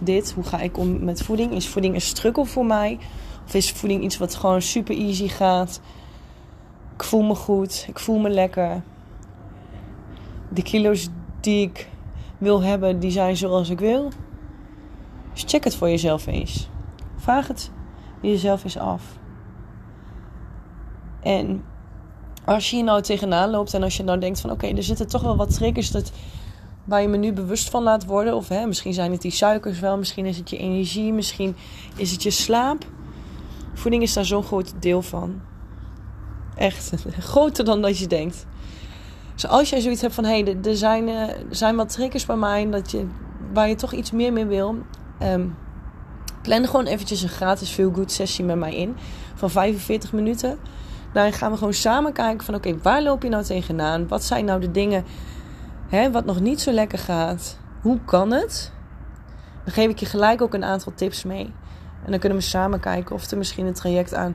dit? 0.00 0.32
Hoe 0.32 0.44
ga 0.44 0.60
ik 0.60 0.78
om 0.78 1.04
met 1.04 1.22
voeding? 1.22 1.52
Is 1.52 1.68
voeding 1.68 1.94
een 1.94 2.00
struggle 2.00 2.46
voor 2.46 2.66
mij? 2.66 2.98
Of 3.46 3.54
is 3.54 3.72
voeding 3.72 4.02
iets 4.02 4.18
wat 4.18 4.34
gewoon 4.34 4.62
super 4.62 4.96
easy 4.96 5.28
gaat? 5.28 5.80
Ik 6.94 7.02
voel 7.02 7.22
me 7.22 7.34
goed, 7.34 7.84
ik 7.88 7.98
voel 7.98 8.18
me 8.18 8.30
lekker. 8.30 8.82
De 10.48 10.62
kilo's 10.62 11.08
die 11.40 11.62
ik 11.66 11.88
wil 12.38 12.62
hebben, 12.62 13.00
die 13.00 13.10
zijn 13.10 13.36
zoals 13.36 13.68
ik 13.68 13.78
wil. 13.78 14.08
Dus 15.32 15.44
check 15.46 15.64
het 15.64 15.76
voor 15.76 15.88
jezelf 15.88 16.26
eens. 16.26 16.68
Vraag 17.16 17.48
het 17.48 17.70
jezelf 18.20 18.64
eens 18.64 18.78
af. 18.78 19.02
En 21.20 21.64
als 22.44 22.70
je 22.70 22.76
hier 22.76 22.84
nou 22.84 23.02
tegenaan 23.02 23.50
loopt 23.50 23.74
en 23.74 23.82
als 23.82 23.96
je 23.96 24.02
nou 24.02 24.18
denkt 24.18 24.40
van 24.40 24.50
oké, 24.50 24.66
er 24.66 24.82
zitten 24.82 25.08
toch 25.08 25.22
wel 25.22 25.36
wat 25.36 25.54
triggers 25.54 25.90
dat, 25.90 26.12
waar 26.84 27.02
je 27.02 27.08
me 27.08 27.16
nu 27.16 27.32
bewust 27.32 27.70
van 27.70 27.82
laat 27.82 28.06
worden. 28.06 28.34
Of 28.34 28.48
hè, 28.48 28.66
misschien 28.66 28.94
zijn 28.94 29.12
het 29.12 29.22
die 29.22 29.30
suikers 29.30 29.80
wel, 29.80 29.98
misschien 29.98 30.26
is 30.26 30.36
het 30.36 30.50
je 30.50 30.56
energie, 30.56 31.12
misschien 31.12 31.56
is 31.96 32.10
het 32.10 32.22
je 32.22 32.30
slaap. 32.30 32.84
Voeding 33.74 34.02
is 34.02 34.12
daar 34.12 34.24
zo'n 34.24 34.42
groot 34.42 34.72
deel 34.82 35.02
van. 35.02 35.40
Echt, 36.56 36.92
groter 37.18 37.64
dan 37.64 37.82
dat 37.82 37.98
je 37.98 38.06
denkt. 38.06 38.46
Dus 39.34 39.46
als 39.46 39.70
jij 39.70 39.80
zoiets 39.80 40.00
hebt 40.00 40.14
van 40.14 40.24
hé, 40.24 40.40
hey, 40.40 40.56
er 40.62 40.76
zijn, 40.76 41.08
er 41.08 41.36
zijn 41.50 41.76
wat 41.76 41.92
triggers 41.92 42.26
bij 42.26 42.36
mij 42.36 42.70
dat 42.70 42.90
je, 42.90 43.06
waar 43.52 43.68
je 43.68 43.74
toch 43.74 43.92
iets 43.92 44.10
meer 44.10 44.32
mee 44.32 44.46
wil. 44.46 44.76
Um, 45.22 45.56
plan 46.42 46.66
gewoon 46.66 46.86
eventjes 46.86 47.22
een 47.22 47.28
gratis 47.28 47.70
feel 47.70 47.92
good 47.92 48.12
sessie 48.12 48.44
met 48.44 48.56
mij 48.56 48.74
in. 48.74 48.96
Van 49.34 49.50
45 49.50 50.12
minuten. 50.12 50.58
Daarin 51.12 51.32
gaan 51.32 51.50
we 51.50 51.56
gewoon 51.56 51.74
samen 51.74 52.12
kijken 52.12 52.44
van 52.44 52.54
oké, 52.54 52.78
waar 52.82 53.02
loop 53.02 53.22
je 53.22 53.28
nou 53.28 53.44
tegenaan? 53.44 54.08
Wat 54.08 54.24
zijn 54.24 54.44
nou 54.44 54.60
de 54.60 54.70
dingen 54.70 55.04
hè, 55.88 56.10
wat 56.10 56.24
nog 56.24 56.40
niet 56.40 56.60
zo 56.60 56.70
lekker 56.70 56.98
gaat? 56.98 57.58
Hoe 57.80 57.98
kan 58.04 58.32
het? 58.32 58.72
Dan 59.64 59.74
geef 59.74 59.88
ik 59.88 59.98
je 59.98 60.06
gelijk 60.06 60.42
ook 60.42 60.54
een 60.54 60.64
aantal 60.64 60.92
tips 60.94 61.24
mee. 61.24 61.52
En 62.04 62.10
dan 62.10 62.20
kunnen 62.20 62.38
we 62.38 62.44
samen 62.44 62.80
kijken 62.80 63.14
of 63.14 63.30
er 63.30 63.38
misschien 63.38 63.66
een 63.66 63.74
traject 63.74 64.14
aan 64.14 64.34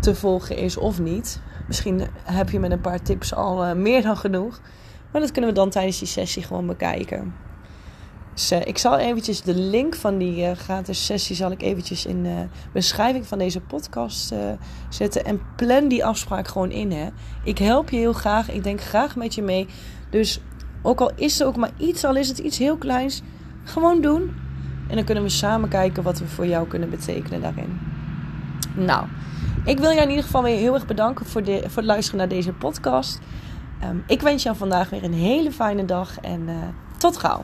te 0.00 0.14
volgen 0.14 0.56
is 0.56 0.76
of 0.76 1.00
niet. 1.00 1.40
Misschien 1.66 2.06
heb 2.22 2.50
je 2.50 2.58
met 2.58 2.70
een 2.70 2.80
paar 2.80 3.02
tips 3.02 3.34
al 3.34 3.66
uh, 3.66 3.72
meer 3.72 4.02
dan 4.02 4.16
genoeg. 4.16 4.60
Maar 5.12 5.20
dat 5.20 5.30
kunnen 5.32 5.50
we 5.50 5.56
dan 5.56 5.70
tijdens 5.70 5.98
die 5.98 6.08
sessie 6.08 6.42
gewoon 6.42 6.66
bekijken. 6.66 7.34
Dus 8.36 8.52
uh, 8.52 8.60
ik 8.64 8.78
zal 8.78 8.98
eventjes 8.98 9.42
de 9.42 9.54
link 9.54 9.94
van 9.94 10.18
die 10.18 10.36
uh, 10.36 10.52
gratis 10.52 11.04
sessie 11.04 11.36
zal 11.36 11.50
ik 11.50 11.62
eventjes 11.62 12.06
in 12.06 12.22
de 12.22 12.46
beschrijving 12.72 13.26
van 13.26 13.38
deze 13.38 13.60
podcast 13.60 14.34
zetten. 14.88 15.24
En 15.24 15.40
plan 15.56 15.88
die 15.88 16.04
afspraak 16.04 16.48
gewoon 16.48 16.70
in. 16.70 16.92
Hè. 16.92 17.08
Ik 17.44 17.58
help 17.58 17.90
je 17.90 17.96
heel 17.96 18.12
graag. 18.12 18.50
Ik 18.50 18.64
denk 18.64 18.80
graag 18.80 19.16
met 19.16 19.34
je 19.34 19.42
mee. 19.42 19.66
Dus 20.10 20.40
ook 20.82 21.00
al 21.00 21.10
is 21.14 21.38
het 21.38 21.48
ook 21.48 21.56
maar 21.56 21.70
iets, 21.76 22.04
al 22.04 22.16
is 22.16 22.28
het 22.28 22.38
iets 22.38 22.58
heel 22.58 22.76
kleins, 22.76 23.22
gewoon 23.64 24.00
doen. 24.00 24.34
En 24.88 24.96
dan 24.96 25.04
kunnen 25.04 25.24
we 25.24 25.30
samen 25.30 25.68
kijken 25.68 26.02
wat 26.02 26.18
we 26.18 26.26
voor 26.26 26.46
jou 26.46 26.68
kunnen 26.68 26.90
betekenen 26.90 27.40
daarin. 27.40 27.80
Nou, 28.74 29.06
ik 29.64 29.78
wil 29.78 29.90
jou 29.90 30.02
in 30.02 30.08
ieder 30.08 30.24
geval 30.24 30.42
weer 30.42 30.56
heel 30.56 30.74
erg 30.74 30.86
bedanken 30.86 31.26
voor, 31.26 31.42
de, 31.42 31.58
voor 31.66 31.76
het 31.76 31.84
luisteren 31.84 32.18
naar 32.18 32.28
deze 32.28 32.52
podcast. 32.52 33.20
Um, 33.84 34.04
ik 34.06 34.20
wens 34.20 34.42
jou 34.42 34.56
vandaag 34.56 34.90
weer 34.90 35.04
een 35.04 35.14
hele 35.14 35.52
fijne 35.52 35.84
dag 35.84 36.20
en 36.20 36.48
tot 36.98 37.16
gauw. 37.16 37.42